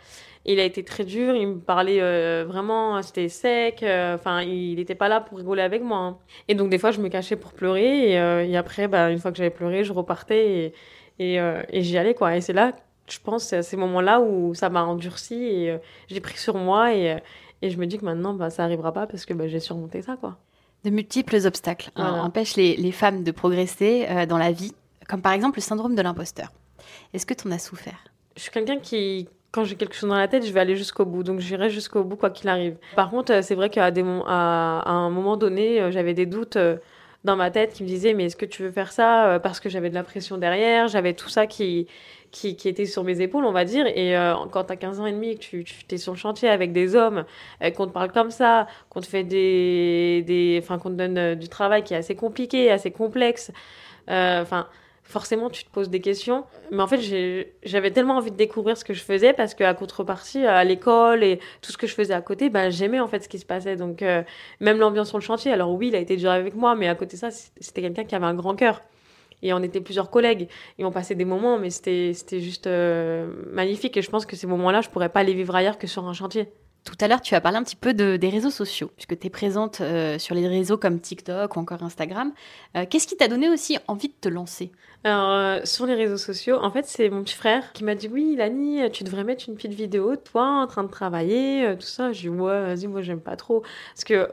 Il 0.45 0.61
a 0.61 0.65
été 0.65 0.85
très 0.85 1.05
dur, 1.05 1.35
il 1.35 1.49
me 1.49 1.59
parlait 1.59 1.99
vraiment, 2.45 3.03
c'était 3.03 3.29
sec, 3.29 3.79
enfin, 3.83 4.43
il 4.43 4.77
n'était 4.77 4.95
pas 4.95 5.09
là 5.09 5.21
pour 5.21 5.39
rigoler 5.39 5.63
avec 5.63 5.83
moi. 5.83 5.99
hein. 5.99 6.19
Et 6.47 6.55
donc, 6.55 6.69
des 6.69 6.79
fois, 6.79 6.93
je 6.93 7.01
me 7.01 7.09
cachais 7.09 7.35
pour 7.35 7.53
pleurer. 7.53 8.13
Et, 8.13 8.51
et 8.51 8.57
après, 8.57 8.87
bah, 8.87 9.11
une 9.11 9.19
fois 9.19 9.33
que 9.33 9.39
j'avais 9.39 9.51
pleuré, 9.51 9.83
je 9.83 9.93
repartais 9.93 10.73
et, 11.19 11.35
et, 11.35 11.41
et 11.71 11.83
j'y 11.83 11.99
allais. 11.99 12.15
Quoi. 12.15 12.37
Et 12.37 12.41
c'est 12.43 12.53
là, 12.53 12.73
je 13.11 13.19
pense, 13.25 13.45
c'est 13.45 13.57
à 13.57 13.63
ces 13.63 13.77
moments-là 13.77 14.21
où 14.21 14.55
ça 14.55 14.69
m'a 14.69 14.85
endurci 14.85 15.35
et 15.35 15.79
j'ai 16.09 16.21
pris 16.21 16.39
sur 16.39 16.55
moi. 16.57 16.95
Et, 16.95 17.17
et 17.63 17.71
je 17.71 17.79
me 17.79 17.87
dis 17.87 17.99
que 17.99 18.05
maintenant, 18.05 18.35
bah, 18.35 18.51
ça 18.51 18.63
n'arrivera 18.63 18.93
pas 18.93 19.07
parce 19.07 19.25
que 19.25 19.35
bah, 19.35 19.49
j'ai 19.49 19.61
surmonté 19.61 20.03
ça. 20.03 20.17
quoi. 20.17 20.37
De 20.85 20.91
multiples 20.91 21.37
obstacles 21.47 21.91
hein, 21.97 22.21
empêchent 22.23 22.57
les, 22.57 22.77
les 22.77 22.93
femmes 22.93 23.25
de 23.25 23.31
progresser 23.33 24.07
euh, 24.09 24.27
dans 24.27 24.39
la 24.39 24.53
vie, 24.53 24.73
comme 25.09 25.23
par 25.23 25.33
exemple 25.33 25.59
le 25.59 25.63
syndrome 25.63 25.95
de 25.95 26.03
l'imposteur. 26.03 26.53
Est-ce 27.13 27.27
que 27.27 27.35
tu 27.35 27.49
en 27.49 27.51
as 27.53 27.59
souffert? 27.59 27.99
Je 28.37 28.43
suis 28.43 28.51
quelqu'un 28.51 28.79
qui, 28.79 29.29
quand 29.51 29.65
j'ai 29.65 29.75
quelque 29.75 29.95
chose 29.95 30.11
dans 30.11 30.17
la 30.17 30.29
tête, 30.29 30.47
je 30.47 30.53
vais 30.53 30.61
aller 30.61 30.77
jusqu'au 30.77 31.05
bout. 31.07 31.23
Donc 31.23 31.41
j'irai 31.41 31.71
jusqu'au 31.71 32.05
bout 32.05 32.17
quoi 32.17 32.31
qu'il 32.31 32.49
arrive. 32.49 32.77
Par 32.95 33.11
contre, 33.11 33.33
euh, 33.33 33.43
c'est 33.43 33.55
vrai 33.55 33.71
qu'à 33.71 33.87
à, 33.87 33.91
à 33.91 34.93
un 34.93 35.11
moment 35.11 35.37
donné, 35.37 35.81
euh, 35.81 35.91
j'avais 35.91 36.15
des 36.15 36.27
doutes 36.27 36.57
euh, 36.57 36.77
dans 37.25 37.37
ma 37.37 37.51
tête 37.51 37.73
qui 37.73 37.83
me 37.83 37.89
disaient 37.89 38.15
mais 38.15 38.27
est-ce 38.27 38.37
que 38.37 38.47
tu 38.47 38.63
veux 38.63 38.71
faire 38.71 38.93
ça 38.93 39.29
Euh, 39.29 39.39
Parce 39.39 39.61
que 39.61 39.69
j'avais 39.69 39.91
de 39.91 39.95
la 39.95 40.03
pression 40.03 40.39
derrière, 40.39 40.89
j'avais 40.89 41.15
tout 41.15 41.29
ça 41.29 41.47
qui, 41.47 41.87
qui, 42.31 42.57
était 42.65 42.87
sur 42.87 43.05
mes 43.05 43.21
épaules, 43.21 43.45
on 43.45 43.53
va 43.53 43.65
dire. 43.65 43.87
Et 43.87 44.17
euh, 44.17 44.35
quand 44.51 44.65
tu 44.65 44.73
as 44.73 44.77
15 44.77 45.01
ans 45.01 45.07
et 45.07 45.13
demi 45.13 45.37
que 45.37 45.41
tu, 45.41 45.65
tu 45.65 45.95
es 45.95 45.99
sur 45.99 46.13
le 46.13 46.19
chantier 46.19 46.49
avec 46.49 46.73
des 46.73 46.95
hommes, 46.95 47.25
euh, 47.63 47.71
qu'on 47.71 47.87
te 47.87 47.93
parle 47.93 48.13
comme 48.13 48.31
ça, 48.31 48.67
qu'on 48.91 49.01
te 49.01 49.07
fait 49.07 49.25
des, 49.25 50.23
des, 50.27 50.61
enfin 50.63 50.79
qu'on 50.79 50.91
te 50.91 50.95
donne 50.97 51.35
du 51.35 51.49
travail 51.49 51.83
qui 51.83 51.95
est 51.95 51.99
assez 51.99 52.15
compliqué, 52.17 52.71
assez 52.71 52.91
complexe, 52.91 53.53
enfin 54.09 54.69
forcément 55.07 55.51
tu 55.51 55.65
te 55.65 55.71
poses 55.71 55.89
des 55.89 56.01
questions. 56.01 56.45
Mais 56.71 56.83
en 56.83 56.87
fait, 56.87 57.01
j'avais 57.63 57.91
tellement 57.91 58.17
envie 58.17 58.31
de 58.31 58.37
découvrir 58.37 58.77
ce 58.77 58.85
que 58.85 58.93
je 58.93 59.03
faisais 59.03 59.33
parce 59.33 59.55
qu'à 59.55 59.73
contrepartie, 59.75 60.45
à 60.45 60.63
l'école 60.65 61.23
et 61.23 61.39
tout 61.63 61.73
ce 61.73 61.79
que 61.79 61.87
je 61.87 61.95
faisais 61.95 62.15
à 62.15 62.21
côté, 62.21 62.51
bah, 62.51 62.71
j'aimais 62.71 63.01
en 63.01 63.07
fait 63.07 63.23
ce 63.23 63.29
qui 63.29 63.39
se 63.39 63.47
passait. 63.47 63.77
Donc, 63.77 64.03
euh, 64.03 64.23
même 64.61 64.79
l'ambiance 64.79 65.09
sur 65.09 65.19
le 65.19 65.23
chantier, 65.23 65.53
alors 65.53 65.73
oui, 65.73 65.89
il 65.89 65.97
a 65.97 65.99
été 65.99 66.17
dur 66.17 66.31
avec 66.31 66.55
moi, 66.55 66.75
mais 66.75 66.89
à 66.89 66.95
côté 66.95 67.17
de 67.17 67.21
ça, 67.21 67.31
c'était 67.31 67.83
quelqu'un 67.83 68.05
qui 68.05 68.15
avait 68.15 68.27
un 68.27 68.35
grand 68.35 68.57
cœur. 68.57 68.81
Et 69.43 69.53
on 69.53 69.63
était 69.63 69.81
plusieurs 69.81 70.11
collègues 70.11 70.49
et 70.79 70.85
on 70.85 70.91
passait 70.91 71.15
des 71.15 71.27
moments, 71.27 71.59
mais 71.59 71.71
c'était 71.71 72.13
c'était 72.15 72.41
juste 72.41 72.67
euh, 72.67 73.31
magnifique. 73.53 73.97
Et 73.97 74.03
je 74.03 74.11
pense 74.11 74.27
que 74.27 74.35
ces 74.35 74.47
moments-là, 74.47 74.81
je 74.81 74.89
pourrais 74.89 75.11
pas 75.11 75.23
les 75.23 75.35
vivre 75.35 75.55
ailleurs 75.55 75.79
que 75.79 75.87
sur 75.87 76.07
un 76.07 76.15
chantier. 76.15 76.49
Tout 76.87 77.05
à 77.05 77.09
l'heure, 77.09 77.21
tu 77.21 77.35
as 77.35 77.41
parlé 77.41 77.59
un 77.59 77.63
petit 77.65 77.77
peu 77.77 77.93
de- 77.95 78.17
des 78.17 78.29
réseaux 78.31 78.51
sociaux, 78.51 78.91
puisque 78.97 79.19
tu 79.19 79.27
es 79.27 79.31
présente 79.31 79.81
euh, 79.81 80.19
sur 80.19 80.35
les 80.35 80.47
réseaux 80.49 80.79
comme 80.79 81.01
TikTok 81.01 81.55
ou 81.57 81.59
encore 81.59 81.83
Instagram. 81.83 82.33
Euh, 82.77 82.87
Qu'est-ce 82.89 83.07
qui 83.09 83.17
t'a 83.17 83.29
donné 83.29 83.49
aussi 83.51 83.77
envie 83.89 84.09
de 84.09 84.15
te 84.21 84.29
lancer? 84.29 84.71
Alors, 85.05 85.31
euh, 85.31 85.61
sur 85.65 85.85
les 85.87 85.95
réseaux 85.95 86.17
sociaux, 86.17 86.59
en 86.63 86.71
fait, 86.71 86.87
c'est 86.87 87.11
mon 87.11 87.23
petit 87.25 87.35
frère 87.35 87.73
qui 87.73 87.83
m'a 87.85 87.95
dit 87.97 88.09
Oui, 88.09 88.37
Lani, 88.39 88.89
tu 88.93 89.03
devrais 89.05 89.25
mettre 89.25 89.45
une 89.49 89.57
petite 89.57 89.75
vidéo 89.75 90.13
de 90.13 90.21
toi 90.21 90.47
en 90.63 90.67
train 90.69 90.85
de 90.85 90.91
travailler, 90.91 91.75
tout 91.79 91.87
ça. 91.87 92.13
Je 92.13 92.21
dis 92.23 92.29
Ouais, 92.29 92.63
vas-y, 92.75 92.87
moi, 92.87 93.03
j'aime 93.03 93.21
pas 93.21 93.35
trop. 93.37 93.63
Parce 93.95 94.05
que 94.05 94.29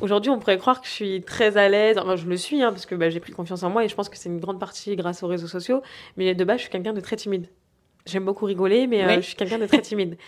aujourd'hui, 0.00 0.30
on 0.30 0.38
pourrait 0.38 0.58
croire 0.58 0.80
que 0.80 0.86
je 0.86 0.92
suis 0.92 1.22
très 1.22 1.56
à 1.56 1.68
l'aise. 1.68 1.98
Enfin, 1.98 2.14
je 2.16 2.26
le 2.26 2.36
suis, 2.36 2.62
hein, 2.62 2.70
parce 2.70 2.86
que 2.86 2.94
bah, 2.94 3.10
j'ai 3.10 3.20
pris 3.20 3.32
confiance 3.32 3.64
en 3.64 3.70
moi 3.70 3.84
et 3.84 3.88
je 3.88 3.94
pense 3.96 4.08
que 4.08 4.16
c'est 4.16 4.28
une 4.28 4.38
grande 4.40 4.60
partie 4.60 4.94
grâce 4.96 5.22
aux 5.24 5.28
réseaux 5.28 5.48
sociaux. 5.48 5.82
Mais 6.16 6.34
de 6.36 6.44
base, 6.44 6.58
je 6.58 6.62
suis 6.62 6.70
quelqu'un 6.70 6.92
de 6.92 7.00
très 7.00 7.16
timide. 7.16 7.48
J'aime 8.06 8.24
beaucoup 8.24 8.46
rigoler, 8.46 8.86
mais 8.86 9.04
euh, 9.04 9.08
je 9.16 9.26
suis 9.26 9.34
quelqu'un 9.36 9.58
de 9.58 9.66
très 9.66 9.82
timide. 9.82 10.16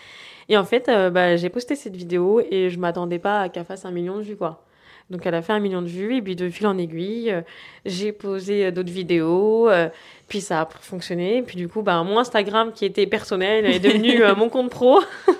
et 0.49 0.57
en 0.57 0.65
fait, 0.65 0.89
euh, 0.89 1.09
bah, 1.09 1.35
j'ai 1.35 1.49
posté 1.49 1.75
cette 1.75 1.95
vidéo 1.95 2.41
et 2.51 2.69
je 2.69 2.79
m'attendais 2.79 3.19
pas 3.19 3.41
à 3.41 3.49
qu'elle 3.49 3.65
fasse 3.65 3.85
un 3.85 3.91
million 3.91 4.17
de 4.17 4.23
vues, 4.23 4.37
quoi. 4.37 4.63
Donc 5.09 5.25
elle 5.25 5.35
a 5.35 5.41
fait 5.41 5.53
un 5.53 5.59
million 5.59 5.81
de 5.81 5.87
vues 5.87 6.17
et 6.17 6.21
puis 6.21 6.35
de 6.35 6.49
fil 6.49 6.65
en 6.65 6.77
aiguille, 6.77 7.31
euh, 7.31 7.41
j'ai 7.85 8.11
posé 8.11 8.65
euh, 8.65 8.71
d'autres 8.71 8.91
vidéos, 8.91 9.69
euh, 9.69 9.89
puis 10.27 10.41
ça 10.41 10.61
a 10.61 10.65
fonctionné. 10.65 11.43
Puis 11.43 11.57
du 11.57 11.67
coup, 11.67 11.81
bah, 11.81 12.01
mon 12.03 12.17
Instagram 12.19 12.71
qui 12.73 12.85
était 12.85 13.05
personnel 13.05 13.65
est 13.65 13.79
devenu 13.79 14.21
mon 14.37 14.49
compte 14.49 14.71
pro. 14.71 15.01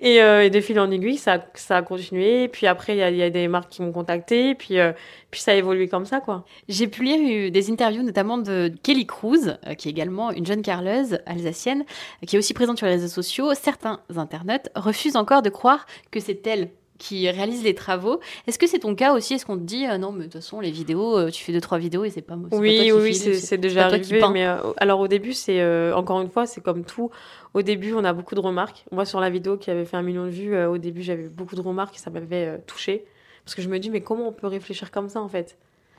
et, 0.00 0.22
euh, 0.22 0.44
et 0.44 0.50
de 0.50 0.60
fil 0.60 0.80
en 0.80 0.90
aiguille, 0.90 1.18
ça, 1.18 1.44
ça 1.54 1.78
a 1.78 1.82
continué. 1.82 2.48
Puis 2.48 2.66
après, 2.66 2.94
il 2.94 2.98
y 2.98 3.02
a, 3.02 3.10
y 3.10 3.22
a 3.22 3.30
des 3.30 3.48
marques 3.48 3.70
qui 3.70 3.82
m'ont 3.82 3.92
contacté, 3.92 4.54
puis, 4.54 4.78
euh, 4.78 4.92
puis 5.30 5.40
ça 5.40 5.52
a 5.52 5.54
évolué 5.54 5.88
comme 5.88 6.06
ça, 6.06 6.20
quoi. 6.20 6.44
J'ai 6.68 6.88
pu 6.88 7.04
lire 7.04 7.50
des 7.50 7.70
interviews 7.70 8.02
notamment 8.02 8.38
de 8.38 8.72
Kelly 8.82 9.06
Cruz, 9.06 9.58
euh, 9.66 9.74
qui 9.74 9.88
est 9.88 9.90
également 9.90 10.30
une 10.30 10.46
jeune 10.46 10.62
carleuse 10.62 11.18
alsacienne, 11.26 11.84
euh, 12.22 12.26
qui 12.26 12.36
est 12.36 12.38
aussi 12.38 12.54
présente 12.54 12.78
sur 12.78 12.86
les 12.86 12.94
réseaux 12.94 13.08
sociaux. 13.08 13.52
Certains 13.54 14.00
internautes 14.16 14.70
refusent 14.74 15.16
encore 15.16 15.42
de 15.42 15.50
croire 15.50 15.86
que 16.10 16.20
c'est 16.20 16.46
elle 16.46 16.70
qui 17.00 17.28
réalise 17.30 17.64
les 17.64 17.74
travaux. 17.74 18.20
Est-ce 18.46 18.58
que 18.58 18.66
c'est 18.66 18.80
ton 18.80 18.94
cas 18.94 19.14
aussi? 19.14 19.34
Est-ce 19.34 19.46
qu'on 19.46 19.56
te 19.56 19.62
dit 19.62 19.86
euh, 19.86 19.96
non, 19.96 20.12
mais 20.12 20.18
de 20.18 20.24
toute 20.24 20.34
façon, 20.34 20.60
les 20.60 20.70
vidéos, 20.70 21.16
euh, 21.16 21.30
tu 21.30 21.42
fais 21.42 21.52
deux, 21.52 21.60
trois 21.60 21.78
vidéos 21.78 22.04
et 22.04 22.10
c'est 22.10 22.20
pas 22.20 22.36
moi 22.36 22.48
Oui, 22.52 22.92
oui, 22.92 23.14
c'est 23.14 23.58
déjà 23.58 23.86
arrivé. 23.86 24.22
Mais 24.32 24.46
euh, 24.46 24.58
alors 24.76 25.00
au 25.00 25.08
début, 25.08 25.32
c'est 25.32 25.64
encore 25.92 26.20
une 26.20 26.28
fois, 26.28 26.46
c'est 26.46 26.60
comme 26.60 26.84
tout. 26.84 27.10
Au 27.54 27.62
début, 27.62 27.94
on 27.94 28.04
a 28.04 28.12
beaucoup 28.12 28.36
de 28.36 28.40
remarques. 28.40 28.84
Moi, 28.92 29.04
sur 29.06 29.18
la 29.18 29.30
vidéo 29.30 29.56
qui 29.56 29.70
avait 29.70 29.86
fait 29.86 29.96
un 29.96 30.02
million 30.02 30.26
de 30.26 30.30
vues, 30.30 30.56
au 30.64 30.78
début, 30.78 31.02
j'avais 31.02 31.26
beaucoup 31.26 31.56
de 31.56 31.62
remarques 31.62 31.96
et 31.96 31.98
ça 31.98 32.10
m'avait 32.10 32.60
touchée. 32.66 33.04
Parce 33.44 33.54
que 33.54 33.62
je 33.62 33.68
me 33.68 33.78
dis, 33.78 33.90
mais 33.90 34.02
comment 34.02 34.28
on 34.28 34.32
peut 34.32 34.46
réfléchir 34.46 34.90
comme 34.90 35.08
ça 35.08 35.20
en 35.20 35.28
fait? 35.28 35.56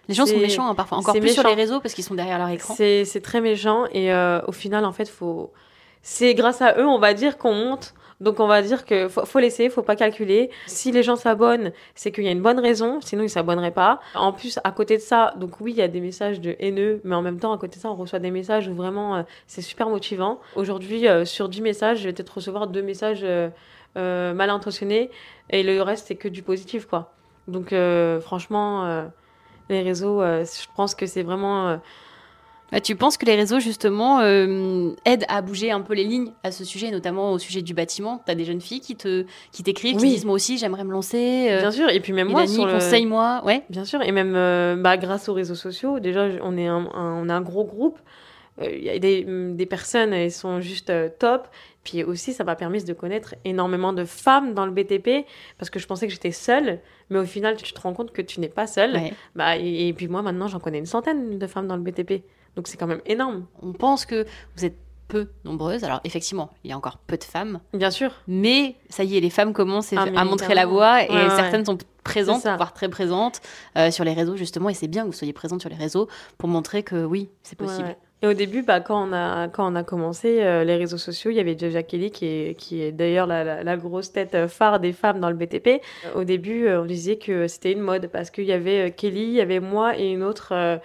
Les 0.07 0.13
gens 0.13 0.25
sont 0.25 0.37
méchants 0.37 0.69
hein, 0.69 0.75
parfois, 0.75 0.99
encore 0.99 1.15
plus 1.15 1.33
sur 1.33 1.47
les 1.47 1.55
réseaux 1.55 1.79
parce 1.79 1.93
qu'ils 1.95 2.03
sont 2.03 2.15
derrière 2.15 2.37
leur 2.37 2.49
écran. 2.49 2.75
C'est 2.75 3.21
très 3.23 3.41
méchant 3.41 3.85
et 3.91 4.13
au 4.47 4.51
final, 4.51 4.85
en 4.85 4.91
fait, 4.91 5.09
faut. 5.09 5.51
C'est 6.03 6.33
grâce 6.35 6.61
à 6.61 6.77
eux, 6.79 6.87
on 6.87 6.99
va 6.99 7.15
dire, 7.15 7.39
qu'on 7.39 7.53
monte. 7.53 7.95
Donc 8.21 8.39
on 8.39 8.47
va 8.47 8.61
dire 8.61 8.85
que 8.85 9.07
faut, 9.09 9.25
faut 9.25 9.39
laisser, 9.39 9.69
faut 9.69 9.81
pas 9.81 9.95
calculer. 9.95 10.49
Si 10.67 10.91
les 10.91 11.03
gens 11.03 11.15
s'abonnent, 11.15 11.73
c'est 11.95 12.11
qu'il 12.11 12.23
y 12.23 12.27
a 12.27 12.31
une 12.31 12.41
bonne 12.41 12.59
raison, 12.59 13.01
sinon 13.01 13.23
ils 13.23 13.29
s'abonneraient 13.29 13.71
pas. 13.71 13.99
En 14.15 14.31
plus, 14.31 14.59
à 14.63 14.71
côté 14.71 14.95
de 14.95 15.01
ça, 15.01 15.33
donc 15.37 15.59
oui, 15.59 15.71
il 15.71 15.77
y 15.77 15.81
a 15.81 15.87
des 15.87 15.99
messages 15.99 16.39
de 16.39 16.55
haineux, 16.59 17.01
mais 17.03 17.15
en 17.15 17.21
même 17.21 17.39
temps, 17.39 17.51
à 17.51 17.57
côté 17.57 17.77
de 17.77 17.81
ça, 17.81 17.89
on 17.89 17.95
reçoit 17.95 18.19
des 18.19 18.31
messages 18.31 18.67
où 18.67 18.73
vraiment 18.75 19.15
euh, 19.15 19.23
c'est 19.47 19.61
super 19.61 19.89
motivant. 19.89 20.39
Aujourd'hui, 20.55 21.07
euh, 21.07 21.25
sur 21.25 21.49
10 21.49 21.61
messages, 21.61 21.99
je 21.99 22.03
vais 22.05 22.13
peut-être 22.13 22.35
recevoir 22.35 22.67
deux 22.67 22.81
messages 22.81 23.21
euh, 23.23 23.49
euh, 23.97 24.33
mal 24.33 24.49
intentionnés 24.49 25.09
et 25.49 25.63
le 25.63 25.81
reste, 25.81 26.07
c'est 26.07 26.15
que 26.15 26.27
du 26.27 26.43
positif, 26.43 26.85
quoi. 26.85 27.13
Donc 27.47 27.73
franchement, 28.21 29.09
les 29.69 29.81
réseaux, 29.81 30.21
je 30.21 30.65
pense 30.75 30.95
que 30.95 31.05
c'est 31.05 31.23
vraiment. 31.23 31.79
Bah, 32.71 32.79
tu 32.79 32.95
penses 32.95 33.17
que 33.17 33.25
les 33.25 33.35
réseaux, 33.35 33.59
justement, 33.59 34.21
euh, 34.21 34.91
aident 35.05 35.25
à 35.27 35.41
bouger 35.41 35.71
un 35.71 35.81
peu 35.81 35.93
les 35.93 36.05
lignes 36.05 36.31
à 36.43 36.51
ce 36.51 36.63
sujet, 36.63 36.89
notamment 36.89 37.33
au 37.33 37.37
sujet 37.39 37.61
du 37.61 37.73
bâtiment? 37.73 38.21
Tu 38.25 38.31
as 38.31 38.35
des 38.35 38.45
jeunes 38.45 38.61
filles 38.61 38.79
qui 38.79 38.95
te 38.95 39.25
qui 39.51 39.61
t'écrivent, 39.63 39.97
qui 39.97 40.03
Oui. 40.03 40.09
disent 40.11 40.25
Moi 40.25 40.35
aussi, 40.35 40.57
j'aimerais 40.57 40.85
me 40.85 40.91
lancer. 40.91 41.47
euh, 41.51 41.59
Bien 41.59 41.71
sûr, 41.71 41.89
et 41.89 41.99
puis 41.99 42.13
même 42.13 42.29
moi, 42.29 42.47
sur 42.47 42.65
le... 42.65 42.73
conseille-moi. 42.73 43.41
Ouais. 43.45 43.63
Bien 43.69 43.83
sûr, 43.83 44.01
et 44.01 44.11
même 44.13 44.33
euh, 44.35 44.75
bah, 44.77 44.95
grâce 44.97 45.27
aux 45.27 45.33
réseaux 45.33 45.55
sociaux, 45.55 45.99
déjà, 45.99 46.27
on 46.43 46.57
est 46.57 46.67
un, 46.67 46.87
un- 46.93 47.23
on 47.25 47.27
a 47.29 47.33
un 47.33 47.41
gros 47.41 47.65
groupe. 47.65 47.99
Il 48.61 48.83
y 48.83 48.89
a 48.89 48.99
des, 48.99 49.25
mm, 49.25 49.55
des 49.55 49.65
personnes, 49.65 50.13
elles 50.13 50.31
sont 50.31 50.61
juste 50.61 50.91
top. 51.19 51.47
Puis 51.83 52.03
aussi, 52.03 52.31
ça 52.31 52.43
m'a 52.43 52.55
permis 52.55 52.83
de 52.83 52.93
connaître 52.93 53.33
énormément 53.43 53.91
de 53.91 54.05
femmes 54.05 54.53
dans 54.53 54.65
le 54.67 54.71
BTP, 54.71 55.25
parce 55.57 55.69
que 55.71 55.79
je 55.79 55.87
pensais 55.87 56.05
que 56.05 56.13
j'étais 56.13 56.31
seule, 56.31 56.79
mais 57.09 57.17
au 57.19 57.25
final, 57.25 57.55
tu 57.57 57.73
te 57.73 57.81
rends 57.81 57.93
compte 57.93 58.11
que 58.11 58.21
tu 58.21 58.39
n'es 58.39 58.49
pas 58.49 58.67
seule. 58.67 58.93
Ouais. 58.93 59.13
Bah, 59.35 59.57
et, 59.57 59.87
et 59.87 59.93
puis 59.93 60.07
moi, 60.07 60.21
maintenant, 60.21 60.47
j'en 60.47 60.59
connais 60.59 60.77
une 60.77 60.85
centaine 60.85 61.39
de 61.39 61.47
femmes 61.47 61.67
dans 61.67 61.75
le 61.75 61.81
BTP. 61.81 62.23
Donc 62.55 62.67
c'est 62.67 62.77
quand 62.77 62.87
même 62.87 63.01
énorme. 63.05 63.45
On 63.61 63.73
pense 63.73 64.05
que 64.05 64.25
vous 64.55 64.65
êtes 64.65 64.77
peu 65.07 65.27
nombreuses. 65.43 65.83
Alors, 65.83 65.99
effectivement, 66.05 66.51
il 66.63 66.69
y 66.69 66.73
a 66.73 66.77
encore 66.77 66.97
peu 66.97 67.17
de 67.17 67.23
femmes. 67.23 67.59
Bien 67.73 67.91
sûr. 67.91 68.11
Mais 68.27 68.75
ça 68.89 69.03
y 69.03 69.17
est, 69.17 69.19
les 69.19 69.29
femmes 69.29 69.51
commencent 69.51 69.93
Ah, 69.95 70.05
à 70.15 70.23
montrer 70.23 70.53
la 70.55 70.65
voie 70.65 71.03
et 71.03 71.09
Ouais, 71.09 71.15
ouais. 71.23 71.29
certaines 71.35 71.65
sont 71.65 71.77
présentes, 72.03 72.43
voire 72.43 72.73
très 72.73 72.87
présentes 72.87 73.41
euh, 73.77 73.91
sur 73.91 74.05
les 74.05 74.13
réseaux, 74.13 74.37
justement. 74.37 74.69
Et 74.69 74.73
c'est 74.73 74.87
bien 74.87 75.01
que 75.03 75.07
vous 75.07 75.13
soyez 75.13 75.33
présentes 75.33 75.59
sur 75.61 75.69
les 75.69 75.75
réseaux 75.75 76.07
pour 76.37 76.47
montrer 76.47 76.83
que 76.83 77.03
oui, 77.03 77.29
c'est 77.43 77.57
possible. 77.57 77.89
ouais. 77.89 77.97
Et 78.23 78.27
au 78.27 78.33
début, 78.33 78.61
bah, 78.61 78.79
quand, 78.81 79.09
on 79.09 79.11
a, 79.13 79.47
quand 79.49 79.69
on 79.69 79.75
a 79.75 79.83
commencé 79.83 80.41
euh, 80.43 80.63
les 80.63 80.75
réseaux 80.77 80.99
sociaux, 80.99 81.31
il 81.31 81.37
y 81.37 81.39
avait 81.39 81.55
déjà 81.55 81.81
Kelly, 81.83 82.11
qui 82.11 82.25
est, 82.27 82.55
qui 82.57 82.81
est 82.81 82.91
d'ailleurs 82.91 83.25
la, 83.27 83.43
la, 83.43 83.63
la, 83.63 83.77
grosse 83.77 84.11
tête 84.13 84.47
phare 84.47 84.79
des 84.79 84.93
femmes 84.93 85.19
dans 85.19 85.29
le 85.31 85.35
BTP. 85.35 85.81
Au 86.15 86.23
début, 86.23 86.69
on 86.69 86.85
disait 86.85 87.17
que 87.17 87.47
c'était 87.47 87.71
une 87.71 87.79
mode 87.81 88.07
parce 88.13 88.29
qu'il 88.29 88.45
y 88.45 88.53
avait 88.53 88.91
Kelly, 88.95 89.23
il 89.23 89.33
y 89.33 89.41
avait 89.41 89.59
moi 89.59 89.97
et 89.97 90.11
une 90.11 90.21
autre 90.23 90.79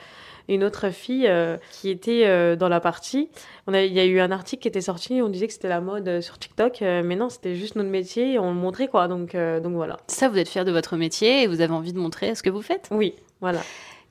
une 0.49 0.65
autre 0.65 0.91
fille 0.91 1.27
euh, 1.27 1.57
qui 1.73 1.91
était 1.91 2.25
euh, 2.27 2.57
dans 2.57 2.69
la 2.69 2.81
partie. 2.81 3.29
On 3.67 3.75
a, 3.75 3.83
il 3.83 3.93
y 3.93 4.01
a 4.01 4.05
eu 4.05 4.21
un 4.21 4.31
article 4.31 4.63
qui 4.63 4.69
était 4.69 4.81
sorti, 4.81 5.21
on 5.23 5.29
disait 5.29 5.47
que 5.47 5.53
c'était 5.53 5.69
la 5.69 5.81
mode 5.81 6.07
euh, 6.09 6.21
sur 6.21 6.39
TikTok, 6.39 6.81
mais 6.81 7.17
non, 7.17 7.29
c'était 7.29 7.55
juste 7.55 7.77
notre 7.77 7.91
métier 7.91 8.35
et 8.35 8.39
on 8.39 8.51
le 8.51 8.59
montrait 8.59 8.89
quoi. 8.89 9.09
Donc, 9.09 9.35
donc 9.35 9.73
voilà. 9.75 9.99
Ça, 10.09 10.29
vous 10.29 10.39
êtes 10.39 10.49
fier 10.49 10.65
de 10.65 10.73
votre 10.73 10.97
métier 10.97 11.43
et 11.43 11.47
vous 11.47 11.61
avez 11.61 11.73
envie 11.73 11.93
de 11.93 11.99
montrer 11.99 12.35
ce 12.35 12.43
que 12.43 12.51
vous 12.51 12.63
faites? 12.63 12.89
Oui, 12.91 13.15
voilà. 13.41 13.61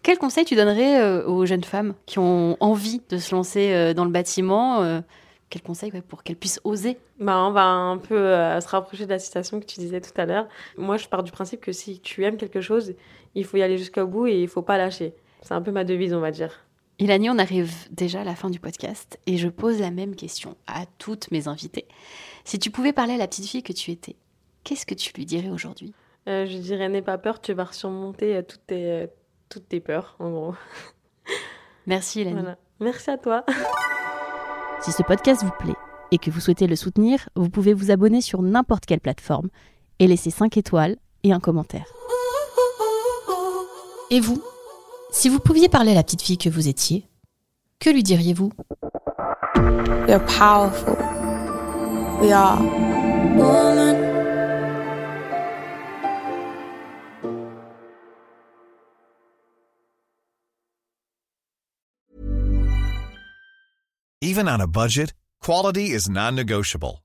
Quel 0.04 0.18
conseil 0.18 0.46
tu 0.46 0.56
donnerais 0.56 1.24
aux 1.24 1.46
jeunes 1.46 1.64
femmes 1.64 1.96
qui 2.06 2.20
ont 2.20 2.58
envie 2.60 3.02
de 3.10 3.18
se 3.18 3.34
lancer 3.34 3.94
dans 3.94 4.06
le 4.06 4.12
bâtiment 4.12 5.02
quel 5.50 5.62
conseil 5.62 5.92
pour 6.08 6.24
qu'elles 6.24 6.36
puissent 6.36 6.60
oser? 6.64 6.98
Bah, 7.20 7.38
On 7.46 7.52
va 7.52 7.64
un 7.66 7.98
peu 7.98 8.18
se 8.18 8.68
rapprocher 8.68 9.06
de 9.06 9.12
la 9.12 9.20
citation 9.20 9.60
que 9.60 9.66
tu 9.66 9.80
disais 9.80 10.02
tout 10.02 10.12
à 10.18 10.26
l'heure. 10.26 10.48
Moi, 10.78 10.98
je 10.98 11.08
pars 11.08 11.24
du 11.24 11.32
principe 11.32 11.62
que 11.62 11.72
si 11.72 12.00
tu 12.00 12.24
aimes 12.24 12.38
quelque 12.38 12.62
chose, 12.62 12.94
il 13.36 13.46
faut 13.46 13.58
y 13.58 13.64
aller 13.64 13.78
jusqu'au 13.78 14.06
bout 14.06 14.28
et 14.28 14.42
il 14.42 14.48
faut 14.48 14.62
pas 14.62 14.78
lâcher. 14.78 15.14
C'est 15.46 15.54
un 15.54 15.62
peu 15.62 15.72
ma 15.72 15.84
devise, 15.84 16.12
on 16.16 16.22
va 16.22 16.32
dire. 16.32 16.66
Ilani, 16.98 17.30
on 17.30 17.38
arrive 17.38 17.72
déjà 17.92 18.22
à 18.22 18.24
la 18.24 18.36
fin 18.36 18.50
du 18.50 18.60
podcast 18.60 19.20
et 19.28 19.38
je 19.38 19.48
pose 19.48 19.80
la 19.80 19.92
même 19.92 20.16
question 20.16 20.58
à 20.66 20.86
toutes 20.98 21.30
mes 21.30 21.48
invitées. 21.48 21.88
Si 22.46 22.58
tu 22.58 22.72
pouvais 22.72 22.94
parler 22.94 23.14
à 23.14 23.18
la 23.18 23.28
petite 23.28 23.46
fille 23.46 23.62
que 23.62 23.72
tu 23.74 23.92
étais, 23.92 24.16
qu'est-ce 24.64 24.88
que 24.88 24.96
tu 24.96 25.14
lui 25.14 25.26
dirais 25.26 25.52
aujourd'hui? 25.52 25.94
Euh, 26.28 26.48
Je 26.48 26.58
dirais 26.58 26.90
n'aie 26.90 27.04
pas 27.04 27.20
peur, 27.20 27.42
tu 27.42 27.54
vas 27.54 27.72
surmonter 27.72 28.38
euh, 28.38 28.42
toutes, 28.42 28.66
tes, 28.66 28.90
euh, 28.90 29.08
toutes 29.48 29.70
tes 29.70 29.80
peurs, 29.80 30.16
en 30.18 30.32
gros. 30.32 30.56
Merci 31.86 32.22
Ilani. 32.22 32.42
Merci 32.80 33.12
à 33.12 33.18
toi. 33.18 33.46
Si 34.82 34.92
ce 34.92 35.02
podcast 35.04 35.42
vous 35.44 35.54
plaît 35.58 35.76
et 36.12 36.18
que 36.20 36.30
vous 36.30 36.40
souhaitez 36.40 36.68
le 36.68 36.76
soutenir, 36.76 37.30
vous 37.36 37.50
pouvez 37.50 37.74
vous 37.74 37.90
abonner 37.92 38.22
sur 38.22 38.44
n'importe 38.44 38.86
quelle 38.86 39.00
plateforme 39.00 39.50
et 39.98 40.06
laisser 40.06 40.30
5 40.30 40.58
étoiles 40.58 40.98
et 41.24 41.32
un 41.32 41.40
commentaire. 41.40 41.86
Et 44.12 44.20
vous? 44.20 44.44
Si 45.16 45.30
vous 45.30 45.40
pouviez 45.40 45.70
parler 45.70 45.92
à 45.92 45.96
la 45.96 46.04
petite 46.04 46.22
fille 46.22 46.38
que 46.38 46.50
vous 46.50 46.68
étiez, 46.68 47.08
que 47.80 47.90
lui 47.90 48.04
diriez-vous? 48.04 48.52
We 50.08 50.12
are 50.12 50.26
powerful. 50.26 50.98
We 52.22 52.34
are 52.34 52.60
woman. 53.38 53.96
Even 64.22 64.50
on 64.50 64.60
a 64.60 64.68
budget, 64.68 65.14
quality 65.40 65.92
is 65.92 66.10
non-negotiable. 66.10 67.05